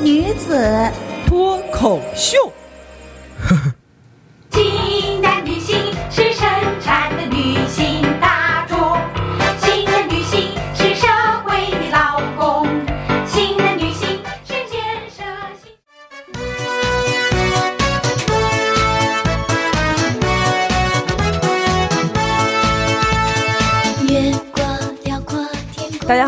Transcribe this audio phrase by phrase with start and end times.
[0.00, 0.56] 女子
[1.26, 2.38] 脱口秀。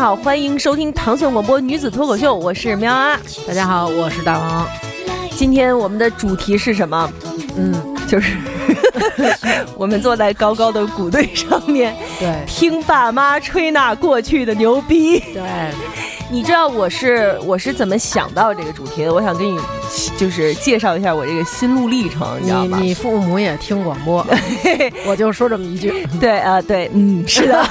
[0.01, 3.19] 好，欢迎收听糖蒜广播女子脱口秀，我是喵啊。
[3.47, 4.67] 大家好，我是大王。
[5.35, 7.07] 今天我们的主题是什么？
[7.55, 7.71] 嗯，
[8.07, 8.35] 就是
[9.77, 15.19] 我们坐在高高的谷堆上面，对听爸妈吹那过去的牛逼。
[15.19, 15.43] 对，
[16.31, 19.13] 你知道我是我是怎么想到这个主题的？
[19.13, 19.59] 我想跟你
[20.17, 22.77] 就是介绍一下我这个心路历程，你知道吗？
[22.79, 24.25] 你你父母也听广播，
[25.05, 27.61] 我就说这么一句，对啊、对，嗯，是的，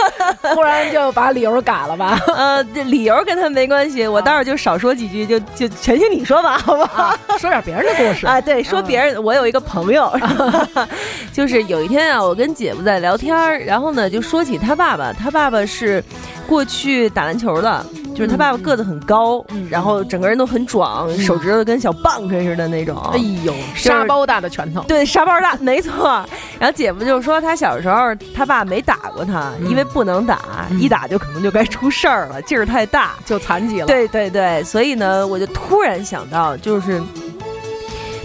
[0.54, 2.18] 忽然就把理由改了吧？
[2.34, 7.02] 呃，这理由跟他没关系，我待会儿就少说几句，就就全听你说吧，好不好？
[7.04, 10.10] 啊，说点别人的故事啊，对，说别人，我有一个朋友，
[11.34, 16.02] 就是有一天啊，我跟姐夫在聊天儿，然后呢就说起他爸爸，他爸爸是
[16.46, 17.84] 过去打篮球的，
[18.16, 22.98] 就是他爸爸个子很高，然后整个人都很壮，手指头跟小棒槌似的那种。
[23.12, 26.24] 哎呦，沙包大的拳头，对，沙包大， 没错。
[26.58, 33.10] 然后姐夫就说，他小时候他爸没打过他，因为不能打，一打就可能就该出事儿了，劲儿太大。
[33.26, 33.86] 就残疾了。
[33.86, 36.98] 对对对，所以呢，我就突然想到，就是，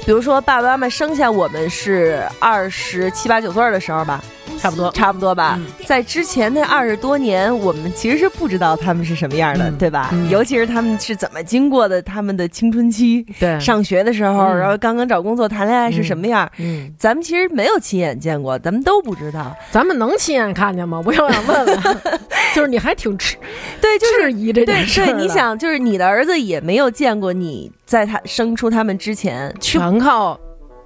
[0.05, 4.23] 比如说爸爸妈妈生下我们是二十七八九岁的时候吧，
[4.61, 4.91] 差不多。
[4.91, 5.55] 差不多吧。
[5.57, 10.09] 嗯在之前那二十多年，我们其实是不知道他们是什么样的，嗯对吧？
[10.13, 16.49] 嗯尤其是他们是怎么经过的他们的青春期，对，上学的时候，嗯然后刚刚找工作、谈恋爱是什么样。
[16.59, 19.53] 嗯，咱们其实没有亲眼见过，咱们都不知道。
[19.71, 21.01] 咱们能亲眼看见吗？
[21.05, 21.79] 我又想问问，
[22.55, 23.35] 就是你还挺质
[23.81, 30.39] 对，就是质疑这对对，件事儿的你想，就是你的儿子也没有见过你在他生出他们之前，全靠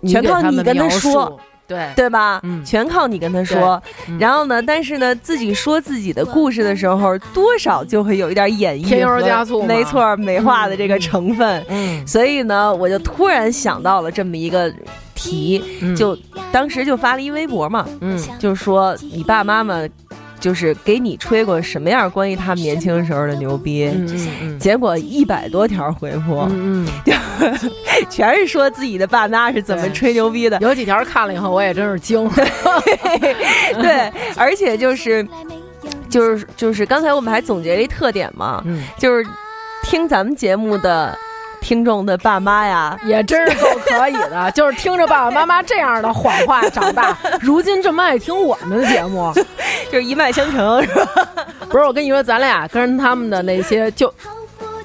[0.08, 1.38] 全靠你跟他说，
[1.68, 1.90] 对。
[1.96, 2.40] 对吧？
[2.44, 2.64] 嗯。
[2.64, 3.82] 全靠你跟他说。
[4.08, 4.18] 嗯。
[4.20, 11.66] 然后呢，但是呢，自己说自己的故事的时候，多少就会有一点演绎添油和加醋没错，美化的这个成分。
[11.70, 14.72] 嗯，所以呢，我就突然想到了这么一个
[15.14, 15.96] 题，嗯。
[15.96, 16.18] 就
[16.52, 18.22] 当时就发了一微博嘛，嗯。
[18.40, 19.82] 就说你爸妈妈
[20.46, 23.86] 就是给你吹过什么样关于他们年轻时候的牛逼。
[23.92, 26.88] 嗯嗯嗯结果一百多条回复，嗯
[27.40, 27.58] 嗯，
[28.12, 30.60] 全是说自己的爸妈是怎么吹牛逼的。
[30.62, 32.30] 有几条看了以后，我也真是惊。
[33.82, 35.28] 对，而且就是
[36.12, 39.26] 就是就是刚才我们还总结了一特点嘛，嗯，就是
[39.84, 41.18] 听咱们节目的
[41.66, 49.34] 听众的爸妈呀，也真是够可以的， 就是听着爸爸妈妈这样的谎话长大，如今这么爱听我们的节目。
[49.92, 51.28] 就是一脉相承，是吧？
[51.68, 54.14] 不是，我跟你说，咱俩跟他们的那些，就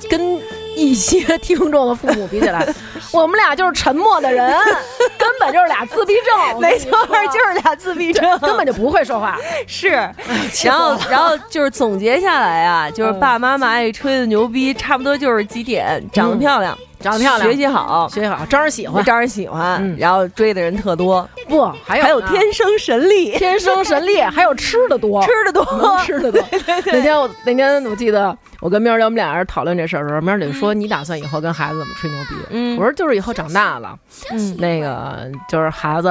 [0.09, 0.41] 跟
[0.77, 2.67] 一些听众的父母比起来，
[3.13, 4.49] 我们俩就是沉默的人，
[5.19, 6.61] 根本就是俩自闭症。
[6.61, 6.91] 没错，
[7.33, 9.39] 就是俩自闭症，根本就不会说话。
[9.67, 9.89] 是。
[10.65, 17.51] 然后，然后就是总结下来啊，就是嗯爸爸妈妈爱吹的牛逼，差不多就是几点：长得漂亮，长得漂亮。
[17.51, 19.05] 学习好，学习好，招人喜欢。
[19.05, 19.97] 招人喜欢，嗯。
[19.99, 26.43] 然后追的人特多，不，还有还有天生神力，天生神力， 还有吃的多，吃的多，吃的多。
[26.87, 32.77] 那天我那天我记得我跟喵姐我们俩人讨论这事儿的时候，喵儿姐说：“你打算以后跟孩子怎么吹牛逼？”嗯。
[32.79, 33.97] 我说：“就是以后长大了，
[34.31, 34.57] 嗯。
[34.59, 36.11] 那个就是孩子。”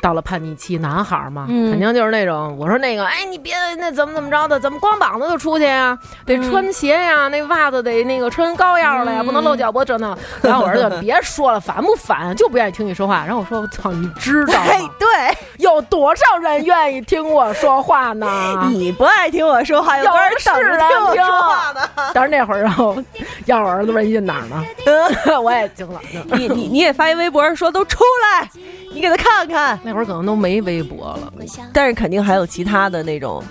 [0.00, 5.98] 到了叛逆期，男孩儿嘛，嗯肯定就是那种我说那个，哎，你别那怎么怎么着的，怎么光膀子就出去呀？
[6.24, 10.16] 得穿鞋呀，那袜子得那个穿高腰的呀，嗯不能露脚脖子那。
[10.42, 12.34] 然后我儿子别说了，烦不烦？
[12.36, 13.24] 就不愿意听你说话。
[13.26, 15.08] 然后我说我操，你知道哎吗？，对，
[15.58, 18.26] 有多少人愿意听我说话呢？
[18.70, 21.80] 你不爱听我说话，有多少人等着听我说话呢？
[22.14, 22.96] 但是那会儿，然后
[23.46, 24.62] 要我儿子微信哪儿呢？
[25.42, 26.00] 我也惊了。
[26.32, 28.48] 你你你也发一微博说都出来，
[28.96, 29.78] 你给他看看。
[29.84, 31.30] 那会儿可能都没微博了，
[31.72, 33.44] 但是肯定还有其他的那种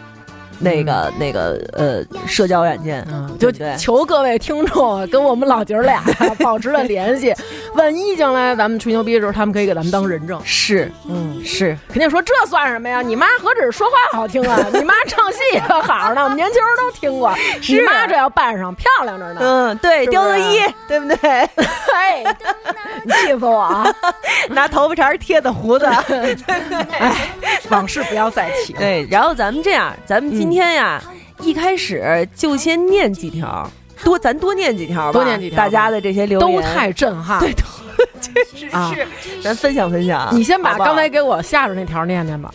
[0.60, 6.04] 那个、那个呃社交软件，嗯，就求各位听众跟我们老姐儿俩
[6.40, 7.34] 保持了联系，
[7.76, 10.40] 万一将来咱们吹牛逼的时候，他们可以给咱们当人证。
[10.44, 13.02] 是嗯，是，肯定说这算什么呀？
[13.02, 17.34] 你妈何止说话好听啊，你妈唱戏可好着呢，我们年轻人都听过。
[17.68, 19.42] 你妈这要扮上漂亮着呢。
[19.42, 21.18] 嗯，对，是不雕个是一，对不对？
[21.18, 22.26] 嘿，
[23.06, 23.96] 你气死我啊！
[24.50, 27.30] 拿头发茬贴的胡子，哎，
[27.70, 28.74] 往事不要再提。
[28.74, 29.08] 对。
[29.10, 31.02] 然后咱们这样，咱们今天呀，
[31.42, 33.70] 一开始就先念几条，
[34.04, 37.40] 多咱多念几条吧，多念几条吧大家的这些留言都太震撼。
[37.40, 37.54] 对，
[38.22, 39.08] 确实啊是，
[39.42, 40.30] 咱分享分享。
[40.32, 42.54] 你先把刚才给我下着那条念念吧。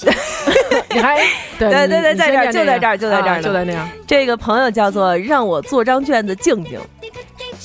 [0.90, 1.18] 你还
[1.58, 3.88] 对对对对在这儿就在这儿就在这儿啊就在那样。
[4.06, 6.78] 这个朋友叫做让我做张卷子静静。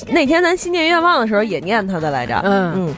[0.08, 2.96] 那天咱新年愿望的时候也念他的来着，嗯嗯，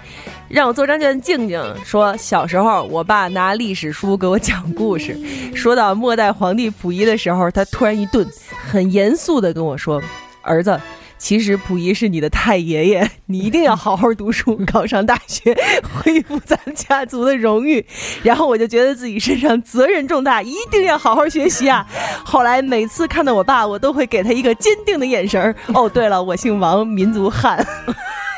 [0.47, 5.17] 让我做张卷静静说，小时候我爸拿历史书给我讲故事，
[5.55, 8.27] 说到末代皇帝溥仪的时候，他突然一顿，
[8.69, 10.01] 很严肃的跟我说
[10.43, 10.79] ：“儿子。”
[11.17, 17.83] 其实溥仪是你的太爷爷，你一定要好好读书，考上大学，恢复咱们家族的荣誉。
[18.21, 21.87] 然后我就觉得自己身上责任重大，一定要好好学习啊！
[22.23, 25.55] 后来每次看到我爸，我都会给他一个坚定的眼神。
[25.73, 27.65] 哦，对了，我姓王，民族汉。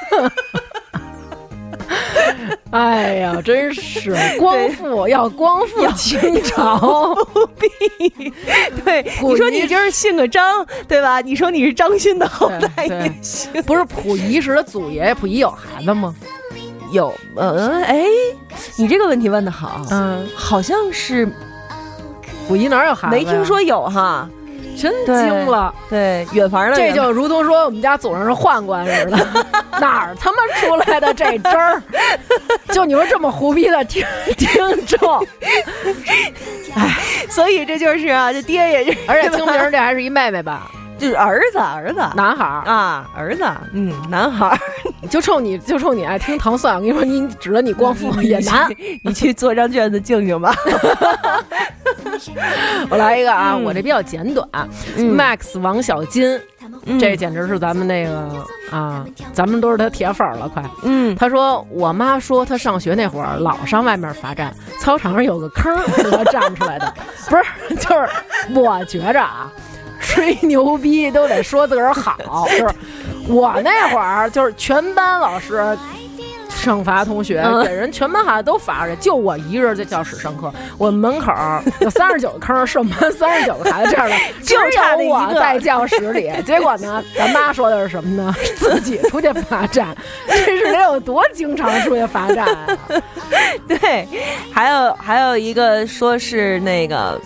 [2.71, 8.33] 哎呀，真是光复要光复清朝，不必。
[8.83, 11.21] 对，你说你就是姓个张，对吧？
[11.21, 12.87] 你说你是张勋的后代。
[13.65, 16.13] 不是溥仪时的祖爷爷，溥仪有孩子吗？
[16.91, 18.05] 有，嗯，哎，
[18.77, 21.27] 你这个问题问的好，嗯，好像是
[22.47, 23.15] 溥仪哪有孩子？
[23.15, 24.29] 没听，说有哈。
[24.77, 25.73] 真对惊了。
[25.89, 29.17] 对，远房的这就如同说我们家祖上是宦官似的，
[29.79, 31.81] 哪儿他妈出来的这汁儿？
[32.71, 34.05] 就你说这么胡逼的听
[34.37, 35.25] 听众，
[36.75, 36.97] 哎
[37.29, 42.63] 所以这就是啊，这爹也是，而且听名儿这还是一妹妹吧，就是儿子，儿子，男孩儿。
[42.65, 44.57] 啊，儿子，嗯，男孩儿，
[45.09, 48.67] 就冲你就冲你爱听糖蒜，我跟你说，你指着你光复 也难。
[49.03, 50.53] 你去做张卷子静静吧。
[52.89, 54.47] 我来一个啊，嗯我这比较简短。
[54.97, 56.39] Max 王小金，
[56.85, 58.29] 嗯这简直是咱们那个
[58.71, 60.63] 啊，咱们都是他铁粉儿了，快。
[60.83, 66.93] 嗯，他说：“我妈说他上学那会儿老上外面罚站，操场上有个坑儿是他站出来的。
[67.29, 68.09] 不是，就是
[68.59, 69.51] 我觉着啊，
[69.99, 72.17] 吹牛逼都得说自个儿好。
[72.49, 72.69] 就是
[73.27, 75.77] 我那会儿就是全班老师
[76.49, 80.51] 惩罚同学，嗯给人全班孩子都罚着，就我一人在教室上课。
[80.77, 81.31] 我们门口
[81.79, 86.31] 有三十九个坑儿，是我们班三十九个孩子这样的， 就差我在教室里。
[86.45, 88.35] 结果呢，咱妈说的是什么呢？
[88.57, 89.95] 自己出去罚站，
[90.27, 92.77] 这是得有多经常出去罚站啊？
[93.67, 94.07] 对，
[94.51, 97.19] 还有还有一个说是那个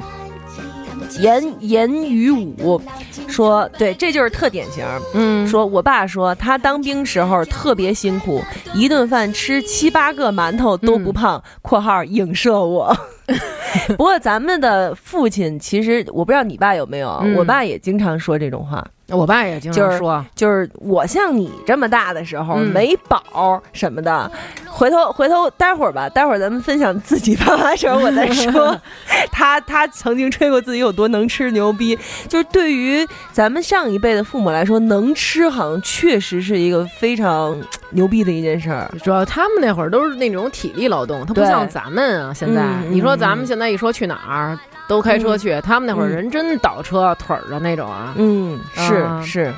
[1.19, 2.81] 言言语武
[3.27, 4.85] 说，对，这就是特典型。
[5.13, 8.41] 嗯说我爸说他当兵时候特别辛苦，
[8.73, 12.95] 一顿饭吃七八个馒头都不胖（括号影射我）。
[13.95, 18.85] 不过咱们的父亲其实我不知道你爸有没有，嗯我爸也经常说这种话。
[19.11, 24.31] 我爸也经常说，就是我像你这么大的时候、嗯没宝什么的，
[24.67, 28.79] 回头回头待会儿吧，待会儿咱们分享自己爸妈的时候我再说。
[29.31, 31.97] 他他曾经吹过自己有多能吃牛逼，
[32.27, 37.55] 就是对于咱们上一辈的父母来说，能吃好像确实是一个非常
[37.91, 38.89] 牛逼的一件事儿。
[39.03, 42.33] 主要他们那会儿都是那种体力劳动，他不像咱们啊。
[42.33, 44.57] 现在、嗯你说嗯咱们现在一说去哪儿
[44.91, 46.11] 都开车去，他们那会儿嗯。
[46.11, 48.13] 人真倒车腿儿的那种啊。
[48.17, 49.23] 嗯，是、啊。
[49.25, 49.53] 是，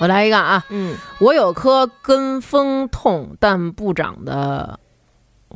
[0.00, 4.80] 我来一个啊，嗯，我有颗跟风痛但不长的，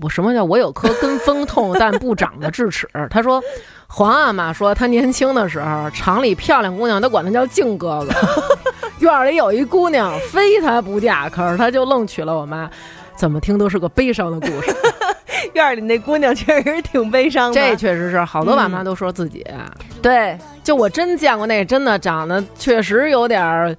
[0.00, 2.88] 我什么叫我有颗跟风痛但不长的智齿？
[3.10, 3.42] 他说，
[3.88, 8.14] 黄阿玛说他年轻的时候，厂里漂亮姑娘都管他叫静哥哥，
[9.00, 12.70] 院里有一姑娘非他不嫁，可是他就愣娶了我妈。
[13.16, 14.76] 怎么听都是个悲伤的故事，
[15.56, 17.60] 院儿里那姑娘确实挺悲伤的。
[17.60, 19.44] 这确实是好多爸嗯妈都说自己，
[20.00, 23.74] 对，就我真见过那真的长得确实有点儿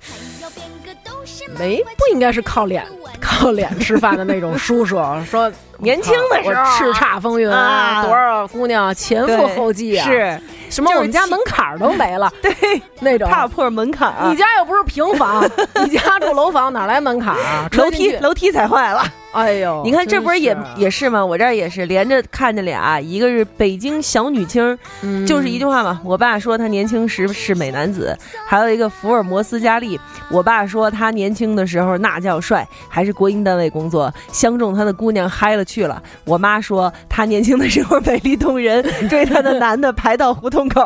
[1.57, 2.86] 没不应该是靠脸
[3.22, 4.98] 靠脸吃饭的那种叔叔，
[5.29, 12.51] 说年轻的时候叱咤风云啊多少姑娘前赴后继啊，是什么我们家门槛儿都没了， 对
[13.00, 13.29] 那种。
[13.29, 15.43] 踏破门槛儿你家又不是平房，
[15.86, 17.69] 你家住楼房哪来门槛儿啊？
[17.77, 19.03] 楼梯楼梯踩坏了。
[19.38, 21.24] 哎呦，你看这不是也也是吗？
[21.24, 26.01] 我这儿也是连着看着俩，一个是北京小女青，嗯就是一句话嘛。
[26.03, 28.17] 我爸说他年轻时是美男子，
[28.48, 30.00] 还有一个福尔摩斯佳丽。
[30.32, 36.01] 我爸说他年轻的时候那叫帅，还是国营单位工作，相中他的姑娘嗨了去了。
[36.25, 40.82] 我妈说他年轻的时候美丽动人， 追他的男的排到胡同口，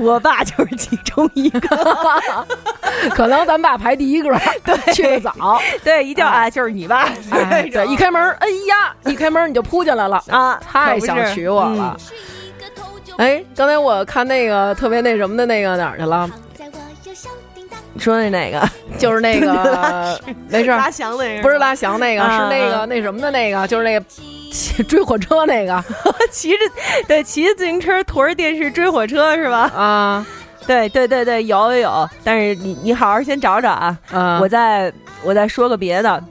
[0.00, 1.68] 我爸就是其中一个。
[3.14, 4.28] 可能咱爸排第一个，
[4.64, 5.60] 对，去的早。
[5.82, 7.08] 对，一叫啊，就是你爸。
[7.30, 11.96] 哎，对，一开门，哎呀，一开门你就扑进来了，啊，太想娶我了。
[13.18, 16.28] 哎，刚才我看那个特别那什么的那个哪儿去了？
[17.92, 18.66] 你说的哪个？
[18.98, 20.18] 就是那个
[20.48, 24.04] 没事儿，拉翔那个不是拉翔那个，啊是那个那什么的那个，就是那个
[24.50, 25.84] 骑追火车那个
[26.32, 26.58] 骑着
[27.06, 29.70] 对骑着自行车驮着电视追火车是吧？
[29.76, 30.26] 啊
[30.66, 32.08] 对对对对，有有有。
[32.22, 34.38] 但是你你好好先找找啊，啊！
[34.40, 36.22] 我再我再说个别的。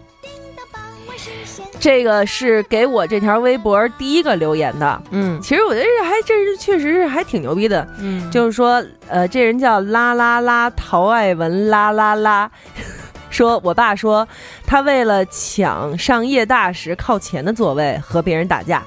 [1.81, 5.01] 这个是给我这条微博第一个留言的。
[5.09, 7.85] 嗯其实我觉得这还这是确实是还挺牛逼的。
[7.99, 12.49] 嗯，就是说，呃，这人叫啦啦啦陶爱文啦啦啦，
[13.31, 14.27] 说我爸说
[14.65, 18.83] 他为了抢上夜大时靠前的座位和别人打架，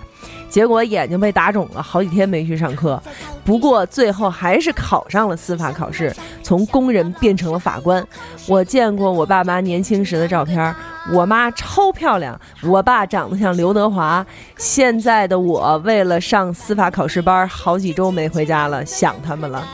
[0.55, 3.03] 结果眼睛被打肿了，好几天没去上课。
[3.45, 8.07] 不过最后还是考上了司法考试，从工人变成了法官。
[8.47, 10.73] 我见过我爸妈年轻时的照片，
[11.13, 14.25] 我妈超漂亮，我爸长得像刘德华。
[14.57, 19.67] 现在的我为了上司法考试班，好几周没回家了，想他们了。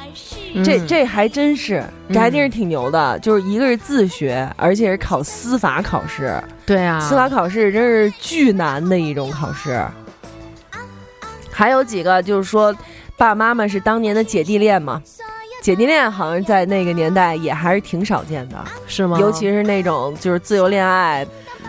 [0.64, 3.18] 这嗯这还真是，这还真是挺牛的。
[3.18, 6.42] 就是一个是自学，而且是考司法考试。
[6.64, 9.84] 对啊，司法考试真是巨难的一种考试。
[11.50, 12.72] 还有几个就是说，
[13.16, 15.00] 爸爸妈妈是当年的姐弟恋嘛，
[15.62, 19.18] 姐弟恋好像在那个年代也还是挺少见的，是吗？
[19.20, 21.26] 尤其是那种就是自由恋爱，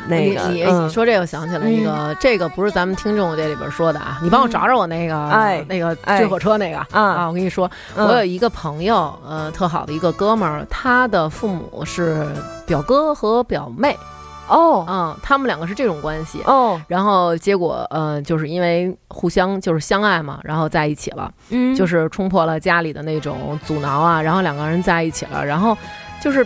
[0.08, 0.88] 那个你你嗯。
[0.88, 6.20] 你说这个，我想起来一个，这个不是咱们听众这里边说的啊，你帮我找找我那个，哎那个哎。
[6.20, 8.08] 追火车那个啊啊，我跟你说，嗯。
[8.08, 12.26] 我有一个朋友，呃，特好的一个哥们儿，他的父母是
[12.66, 13.98] 表哥和表妹，
[14.52, 16.42] 哦嗯，他们两个是这种关系。
[16.46, 25.76] 哦，然后结果，呃，就是因为互相就是相爱嘛，然后在一起了，嗯就是冲破了家里的那种阻挠啊，然后两个人在一起了，然后
[26.22, 26.46] 就是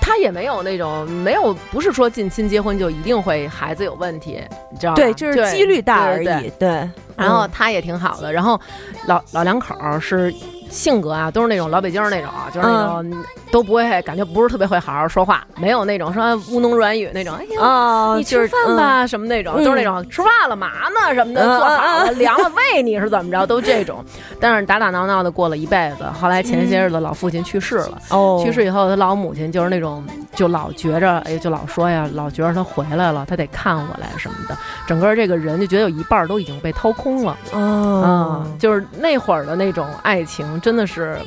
[0.00, 4.40] 他也没有那种没有不是说近亲结婚就一定会孩子有问题，
[4.72, 4.96] 你知道吗？
[4.96, 6.68] 对，就是几率大而对对对已，对。
[6.70, 8.58] 嗯然后他也挺好的，然后
[9.06, 10.34] 老老两口儿是
[10.70, 17.60] 性格啊，都是那种老北京那种啊，就是那种、都不会感觉不是特别会好好说话，没有那种说乌侬软语那种，哎呀。
[17.60, 19.64] 哦，你吃饭吧，什么那种，嗯。
[19.64, 24.04] 都是那种吃饭了嘛呢什么的，嗯做好了嗯凉了喂你是怎么着，都这种。
[24.40, 27.98] 但是打打闹闹的过了一辈子，后来前些日子老父亲去世了，
[28.42, 37.32] 去世以后，他老母亲就是那种，就老觉着，哎，就老说呀，老觉着他回来了，他得看我来什么的，整个这个人就觉得有一半都已经被掏空了。
[37.52, 41.18] 啊、哦，就是那会儿的那种爱情，真的是，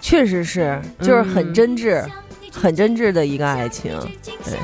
[0.00, 2.04] 确实是，就是很嗯真挚、
[2.52, 3.98] 很真挚的一个爱情。
[4.44, 4.54] 对，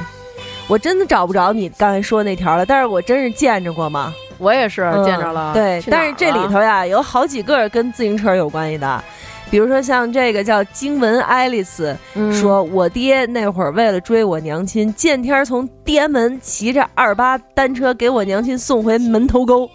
[0.68, 5.52] 我真的找不着你刚才说那条了，但是我真是见着过嘛，我也是嗯见着了。
[5.52, 9.04] 对，但是这里头呀，有好几个跟自行车有关系的。
[9.50, 19.68] 比如说像这个叫经文爱丽丝，嗯说我爹那会儿为了追我娘亲，见天儿从地安门骑着二八单车给我娘亲送回门头沟。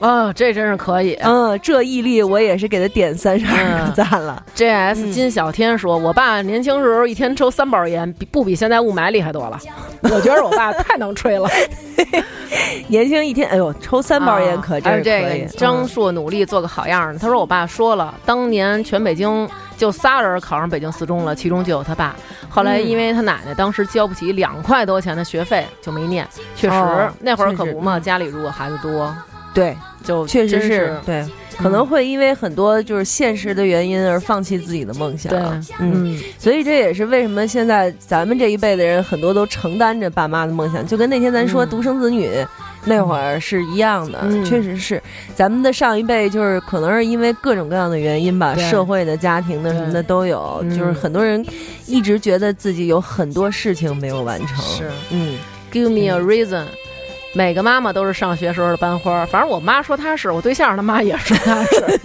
[0.00, 1.12] 啊，这真是可以。
[1.22, 4.42] 嗯，这毅力我也是给他点三十二个嗯赞了。
[4.54, 5.04] J.S.
[5.04, 9.60] 嗯金小天说：“我爸年轻时候一天抽三包烟，比不比现在雾霾厉害多了。
[10.10, 11.48] 我觉得我爸太能吹了。
[12.88, 15.42] 年轻一天，哎呦，抽三包烟可真是可以。
[15.42, 17.18] 个张嗯硕努力做个好样儿的。
[17.18, 22.16] 他说我爸说了，当年全北京就仨人考上北京四中了，其中就有他爸。
[22.48, 26.26] 后来嗯因为他奶奶当时交不起两块多钱的学费，就没念。
[26.56, 29.14] 确实、哦那会儿可不嘛，家里如果孩子多，
[29.54, 31.26] 对，就确实真是对，
[31.58, 35.30] 可能会因为很多就是现实的原因而放弃自己的梦想。
[35.30, 35.40] 对，
[35.78, 42.30] 嗯，嗯所以这也是为什么现在咱们这一辈的人很多都承担着爸妈的梦想，就跟那天咱说嗯独生子女。
[42.82, 45.02] 那会儿是一样的，嗯确实是，
[45.34, 51.44] 咱们的上一辈就是可能是因为各种各样的原因吧，社会的、家庭的什么的都有，嗯就是很多人
[51.84, 54.64] 一直觉得自己有很多事情没有完成。
[54.64, 55.36] 是嗯
[55.70, 56.64] ，Give me a reason。
[57.32, 62.00] 每个妈妈都是上学时候的班花，反正我妈说她是，我对象他妈也说她是，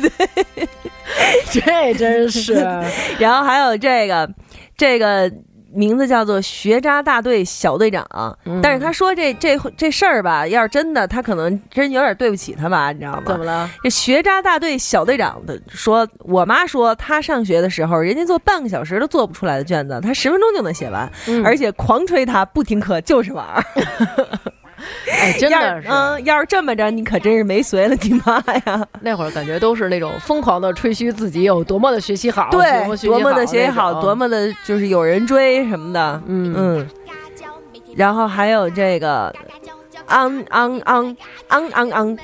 [1.62, 2.54] 这真是，
[3.18, 4.30] 然后还有这个，
[4.78, 5.32] 这个
[5.74, 8.06] 名字叫做学渣大队小队长，
[8.46, 13.24] 嗯但是他说这这这事儿吧，要是真的，他可能真有点对不起他吧，你知道吗？
[13.26, 13.68] 怎么了？
[13.84, 23.64] 这学渣大队小队长的说，我妈说她上学的时候，人家做半个小时都做不出来的卷子，她十分钟就能写完，嗯而且狂吹他不听课就是玩儿。
[25.12, 28.86] 哎，真的是，嗯，要是这么着，你可真是没随了你妈呀！
[29.02, 36.88] 那会儿感觉都是那种疯狂的吹嘘自己有多么的学习好，对，多么的学习好，多么的就是有人追什么的，嗯嗯。
[37.96, 39.34] 然后还有这个，
[40.08, 41.16] 昂昂昂
[41.50, 42.18] 昂昂昂，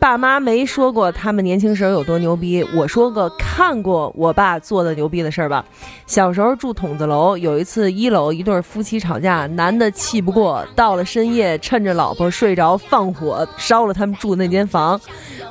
[0.00, 5.64] 爸妈没说过他们年轻时候有多牛逼，我说个看过我爸做的牛逼的事儿吧。
[6.06, 15.00] 小时候住筒子楼，有一次一楼一对夫妻吵架，男的气不过，到了深夜趁着老婆睡着放火烧了他们住的那间房。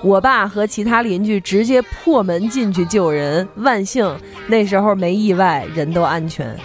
[0.01, 4.13] 我爸和其他邻居直接破门进去救人，万幸
[4.47, 6.55] 那时候没意外，人都安全。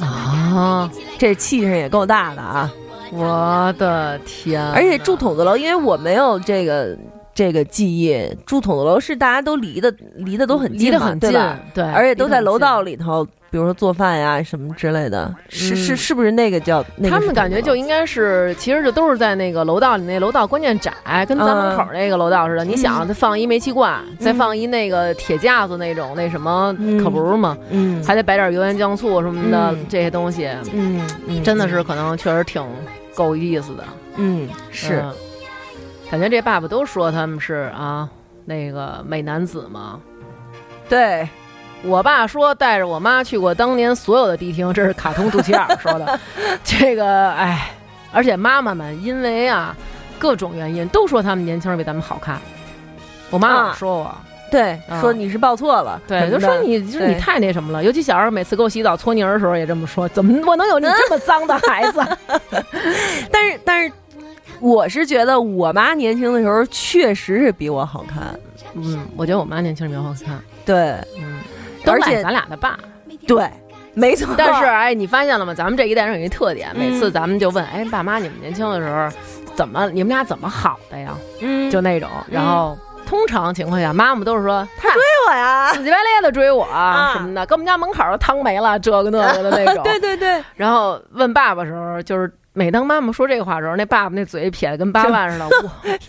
[0.00, 0.88] 啊！
[1.18, 2.70] 这气势也够大的啊！
[3.12, 4.62] 我的天！
[4.72, 6.96] 而且住筒子楼，因为我没有这个
[7.34, 12.82] 这个记忆，住筒子楼是大家都离的离的都很近嘛，离得很近对吧？，对，而且都在楼道。
[12.82, 15.96] 里头，比如说做饭呀什么之类的，是是嗯。
[15.96, 20.92] 是不是那个叫那个他们感觉就应该是，其实就都是在那个楼道里，那楼道关键窄，
[21.26, 22.64] 跟咱门口那个楼道似的。
[22.64, 27.56] 你想，再放一煤气罐，再放一那个铁架子那种，那什么，嗯可不是吗？
[27.70, 28.02] 嗯。
[28.04, 29.86] 还得摆点油盐酱醋什么的嗯。
[29.88, 32.62] 这些东西，嗯嗯真的是可能确实挺
[33.14, 33.84] 够意思的。
[34.16, 35.00] 嗯是。
[35.02, 35.14] 嗯。
[36.10, 38.08] 感觉这爸爸都说他们是啊，
[38.44, 40.00] 那个美男子嘛。
[40.88, 41.28] 对
[41.84, 46.18] 我爸说带着我妈去过当年所有的迪厅，这是卡通肚脐眼儿说的。
[46.64, 47.70] 这个哎，
[48.12, 49.76] 而且妈妈们因为啊
[50.18, 52.40] 各种原因都说他们年轻人比咱们好看。
[53.30, 54.14] 我妈老啊说我，
[54.50, 57.84] 对啊说你是报错了，对，就说你就是你太那什么了。
[57.84, 62.00] 尤其小时候每次给我洗澡搓泥儿的时候也这么说，怎么我能有你这么脏的孩子？
[63.30, 63.92] 但 是但是。
[64.60, 68.36] 我是觉得我妈年轻的时候确实是比我好看，
[68.74, 70.76] 嗯，我觉得我妈年轻人比我好看，对
[71.16, 71.57] 嗯，都
[71.90, 72.78] 而且咱俩的爸。
[73.26, 73.50] 对，
[73.94, 74.34] 没错。
[74.36, 75.52] 但是哎，你发现了吗？
[75.54, 79.08] 咱们这一代人有一特点，每次嗯咱们就问，哎，爸妈，你们年轻的时候
[79.54, 81.14] 怎么，你们俩怎么好的呀？
[81.40, 89.82] 嗯，就那种，然后通常情况下，妈妈都是说他追我呀，死乞白赖的追我啊什么的，跟我们家门口都汤没了，这个那个的那种。
[89.84, 95.48] 对对对，然后问爸爸的时候，就是每当妈妈说这话的时候，那爸爸那嘴撇的跟八万似的，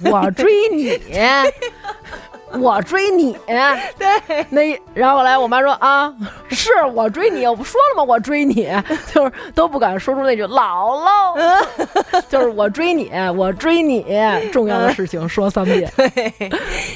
[0.05, 0.99] 我我追你。
[2.57, 6.13] 我追你， 对，那然后后来我妈说啊，
[6.49, 8.03] 是我追你，我不说了吗？
[8.03, 8.67] 我追你，
[9.13, 11.63] 就是都不敢说出那句姥姥，
[12.27, 14.03] 就是我追你，我追你，
[14.51, 15.91] 重要的事情说三遍。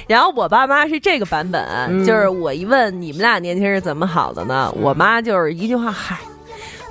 [0.08, 4.74] 然后我爸妈是这个版本，嗯就是我一问你们俩年轻人怎么好的呢？
[4.82, 6.18] 我妈就是一句话，嗨，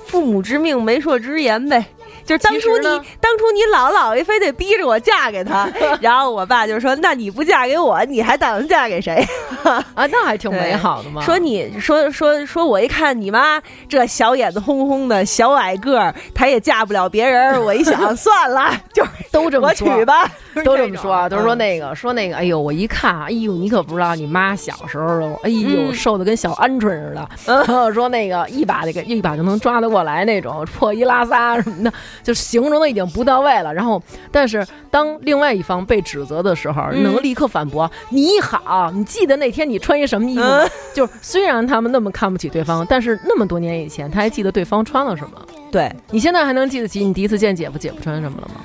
[0.07, 1.85] 父母之命，媒妁之言呗。
[2.25, 2.85] 就是当初你
[3.21, 5.69] 当初你姥姥爷非得逼着我嫁给他，
[6.01, 9.27] 然后我爸就说：“那你不嫁给我，你还打算嫁给谁？”
[9.65, 11.23] 啊，那还挺美好的嘛。
[11.23, 17.61] 说你说说说我一看你妈这小眼子轰轰的小矮个儿，她也嫁不了别人儿。
[17.63, 19.11] 我一想， 算了，就是
[19.43, 20.31] 都这么我说娶吧，
[20.63, 27.27] 都这么说啊，都是说那那个说那个，哎呦，我一看啊，哎呦，你可不知道你妈小时候，哎呦，嗯瘦的跟小鹌鹑似的。
[27.95, 31.93] 说那个一把那个一把就能抓得过来那种破衣拉撒什么的，
[32.23, 33.73] 就形容的已经不到位了。
[33.73, 45.41] 然后，但是当另外一方被指责的时候，嗯能立刻反驳：“你好，你记得那天你穿一什么衣服吗？”嗯就是虽然他们那么看不起对方，但是那么多年以前，他还记得对方穿了什么。
[45.71, 48.61] 对，你现在还能记得起你第一次见姐夫，姐夫穿什么了吗？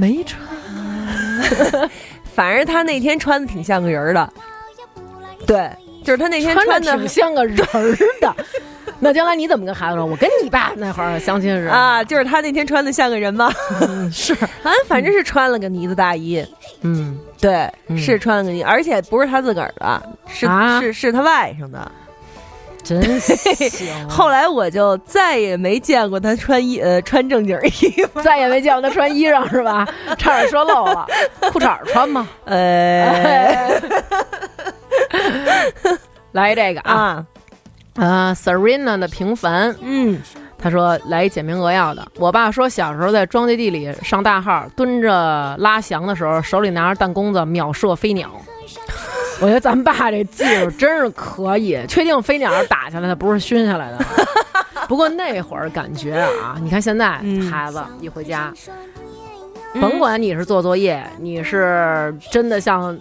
[0.00, 0.40] 没穿。
[2.34, 4.32] 反正他那天穿的挺像个人儿的，
[5.46, 5.70] 对，
[6.02, 8.34] 就是他那天穿穿的挺像个人儿的。
[9.02, 10.04] 那将来你怎么跟孩子说？
[10.04, 13.50] 我跟你爸那会儿相亲是啊，，就是他那天穿的像个人吗？
[14.12, 16.44] 是， 啊，反正是穿了个呢子大衣，
[16.82, 21.90] 嗯，对，嗯是穿了个呢，而且不是他自个儿的，是、啊是是他外甥的。
[22.84, 24.08] 真行。
[24.08, 29.86] 后来我就再也没见过他穿衣呃穿正经衣服，再也没见过他穿衣裳是吧？
[30.18, 31.06] 差点说漏了，
[31.52, 32.28] 裤衩穿吗？
[32.46, 33.80] 呃
[36.32, 37.24] 来这个啊
[37.96, 40.20] 啊，啊，Serena 的平凡，嗯
[40.62, 42.06] 他说来一简明扼要的。
[42.16, 48.30] 我爸说小时候在庄稼地里上大号，蹲着拉翔的时候，手里拿着弹弓子秒射飞鸟。
[49.40, 53.98] 我觉得咱爸这技术真是可以，确定飞鸟是打下来的，不是熏下来的。
[54.86, 58.52] 不过那会儿感觉啊，你看现在嗯孩子一回家，
[59.80, 62.98] 甭管你是做作业，你是真的像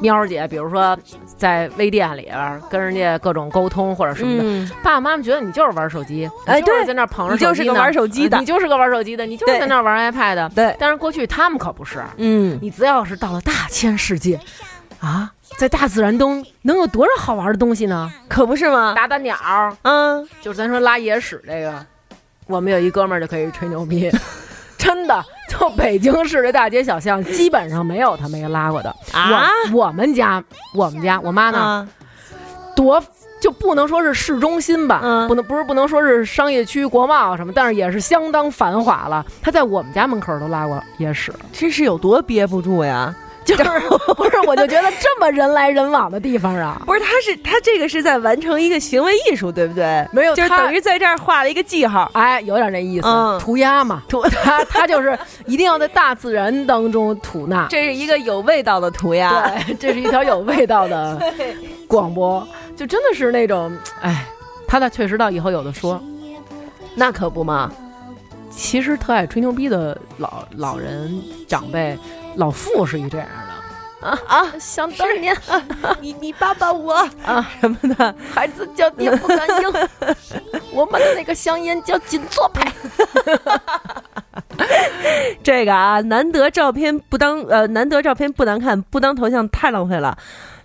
[0.00, 0.98] 喵姐，比如说
[1.38, 10.52] 在微店里边跟人家各种沟通或者什么的，嗯，爸爸妈妈觉得你就是玩手机，哎就是对在那捧着你就是个手机呢玩手机的呃你就是个玩手机的，你就是在那玩 iPad。
[10.54, 14.38] 对，但是过去他们可不是，嗯，你只要是到了大千世界，
[14.98, 18.12] 啊，在大自然中能有多少好玩的东西呢？
[18.28, 18.92] 可不是吗？
[18.94, 21.86] 打打鸟儿，嗯，就是咱说拉野屎这个，
[22.46, 24.10] 我们有一哥们儿就可以吹牛逼，
[24.76, 30.42] 真的，就北京市的大街小巷，基本上没有他没拉过的啊我我们家，
[30.74, 31.88] 我们家，我妈呢，啊，
[32.74, 33.02] 多
[33.40, 39.24] 就不能说是市中心吧，嗯不能不是不能说是商业区、国贸什么，但是也是相当繁华了。
[39.40, 43.14] 他在我们家门口都拉过野屎，这是有多憋不住呀？
[43.56, 43.62] 就是
[44.16, 44.40] 不是？
[44.46, 50.06] 我就觉得这么人来人往的地方啊，不是，他是他这个是在完成一个行为艺术，对不对？
[50.12, 52.10] 没有他等于在这儿画了一个记号。
[52.14, 57.68] 哎，有点那意思，嗯涂鸦嘛，涂他他就是一定要在大自然当中吐纳。
[57.70, 61.18] 这是一个有味道的涂鸦，对，这是一条有味道的
[61.86, 64.26] 广播，就真的是那种，哎，
[64.66, 66.02] 他的确实到以后有的说，
[66.96, 67.70] 那可不嘛。
[68.50, 71.12] 其实特爱吹牛逼的老老人
[71.46, 71.96] 长辈，
[72.36, 74.52] 老傅是一这样的啊啊！
[74.60, 75.36] 想当年
[76.00, 76.92] 你你爸爸我
[77.24, 79.72] 啊，什么的， 孩子叫爹不敢应，
[80.70, 82.70] 我们的那个香烟叫金座牌。
[85.42, 90.16] 这个啊，难得照片不当呃，难得照片不难看，不当头像太浪费了。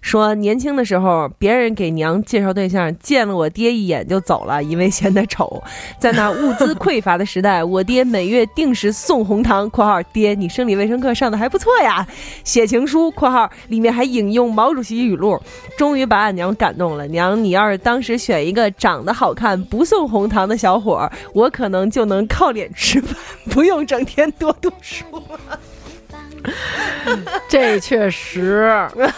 [0.01, 5.61] 说年轻的时候，别人给娘介绍对象，见了我爹一眼就走了，因为嫌他丑。
[5.99, 12.05] 在那物资匮乏的时代，我爹每月定时送红糖（括号爹，你生理卫生课上的还不错呀），
[12.43, 15.39] 写情书（括号里面还引用毛主席语录）。
[15.77, 17.07] 终于把俺娘感动了。
[17.07, 23.15] 娘，你要是当时选一个长得好看、不送红糖的小伙儿，我可能就能靠脸吃饭，
[23.51, 25.05] 不用整天多读书
[25.47, 25.59] 了。
[27.47, 28.69] 这确实，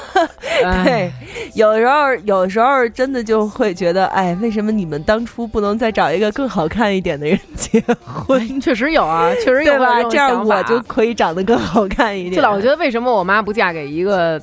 [0.63, 1.11] 哎对，
[1.53, 10.03] 有时候有时候真的就会觉得，哎，为什么你们当初不能再找一个更好看一点的人结婚，确实有啊，确实有对吧？
[10.09, 12.35] 这样我就可以长得更好看一点。
[12.35, 14.41] 就老觉得为什么我妈不嫁给一个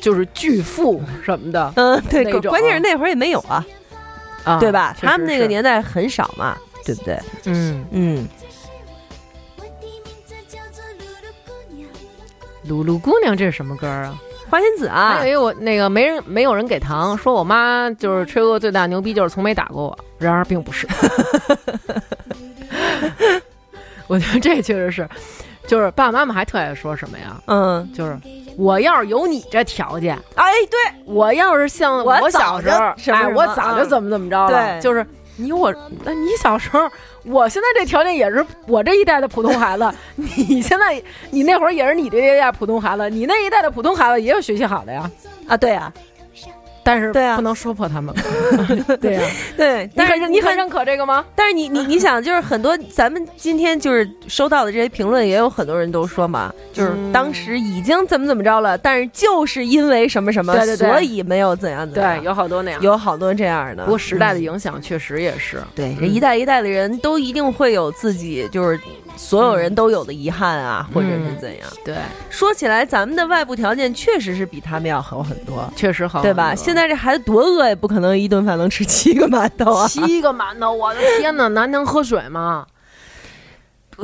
[0.00, 3.64] 就是巨富什么的嗯，对，关键是那会儿也没有啊，
[4.44, 4.94] 啊，对吧？
[5.00, 7.18] 他们那个，年代很少嘛，对不对？
[7.46, 8.28] 嗯，嗯，
[12.68, 14.14] 鲁鲁姑娘这是什么歌啊？
[14.48, 19.98] 花仙子啊还有，一个我那个没人没有人给糖，说我妈就是吹过最大牛逼，就是从没打过我。
[20.18, 20.86] 然而并不是，
[24.06, 25.08] 我觉得这确实是，
[25.66, 27.36] 就是爸爸妈妈还特爱说什么呀？
[27.46, 28.16] 嗯，就是
[28.56, 32.78] 我要是有你这条件，哎，对，我要是像我小时候
[33.12, 35.04] 哎，我早就怎么怎么着了，对就是
[35.36, 36.90] 你我，那你小时候，
[37.24, 45.10] 我现在这条件也是我这一代的普通孩子，你现在你那会儿也是你这一代普通孩子，你那一代的普通孩子也有学习好的呀，
[45.46, 45.92] 啊，对呀，
[46.86, 48.14] 但是对啊不能说破他们，
[49.02, 49.22] 对呀、
[49.58, 51.24] 对，但是你很认可这个吗？
[51.34, 62.18] 但是你你你想，就是很多咱们今天就是收到的这些评论，也有很多人都说嘛，就是嗯当时已经怎么怎么着了，但是就是因为什么什么，对对对所以没有怎样怎样。
[62.20, 62.80] 对，有好多那样。
[62.80, 63.82] 有好多这样的。
[63.84, 68.78] 不过时代的嗯影响确实也是，对，这一代一代的人都一定会有自己就是
[69.16, 71.68] 所有人都有的遗憾啊，或者是怎样。
[71.84, 71.96] 对，
[72.30, 75.68] 说起来，咱们的外部条件确实是比他们要好很多。
[75.74, 76.54] 确实好，对吧？
[76.54, 79.86] 现在这孩子多饿，也不可能一顿饭能吃七个馒头啊！
[79.88, 82.66] 七个馒头，我的天哪， 那能喝水吗？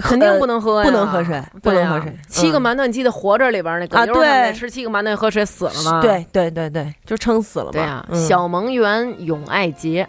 [0.00, 6.00] 肯定不能喝呀，不能喝水不能喝水嗯七个馒头，你记得《活着》里边那葛啊优他们对吃七个馒头喝水死了吗？
[6.00, 7.72] 对对对对，就撑死了嘛。
[7.72, 10.08] 对呀、嗯小萌园永爱杰，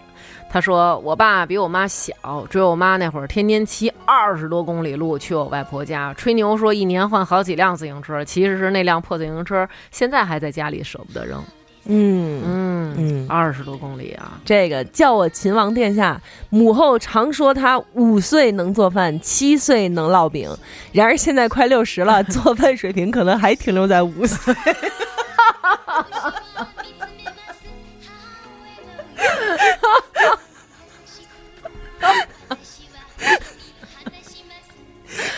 [0.53, 2.13] 他说我爸比我妈小，
[2.47, 11.43] 追我妈那会儿天天骑二十多公里路去我外婆家，吹牛说一年换好几辆自行车，其实是那辆破自行车现在还在家里舍不得扔。
[11.85, 20.55] 嗯嗯嗯二十多公里啊，这个叫我秦王殿下，母后常说他五岁能做饭，七岁能烙饼，
[20.91, 24.53] 然而现在快六十了， 做饭水平可能还停留在五岁。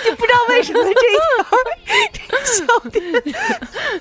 [0.05, 0.93] 就不知道为什么这一
[1.35, 1.45] 条
[2.13, 3.03] 这个笑点，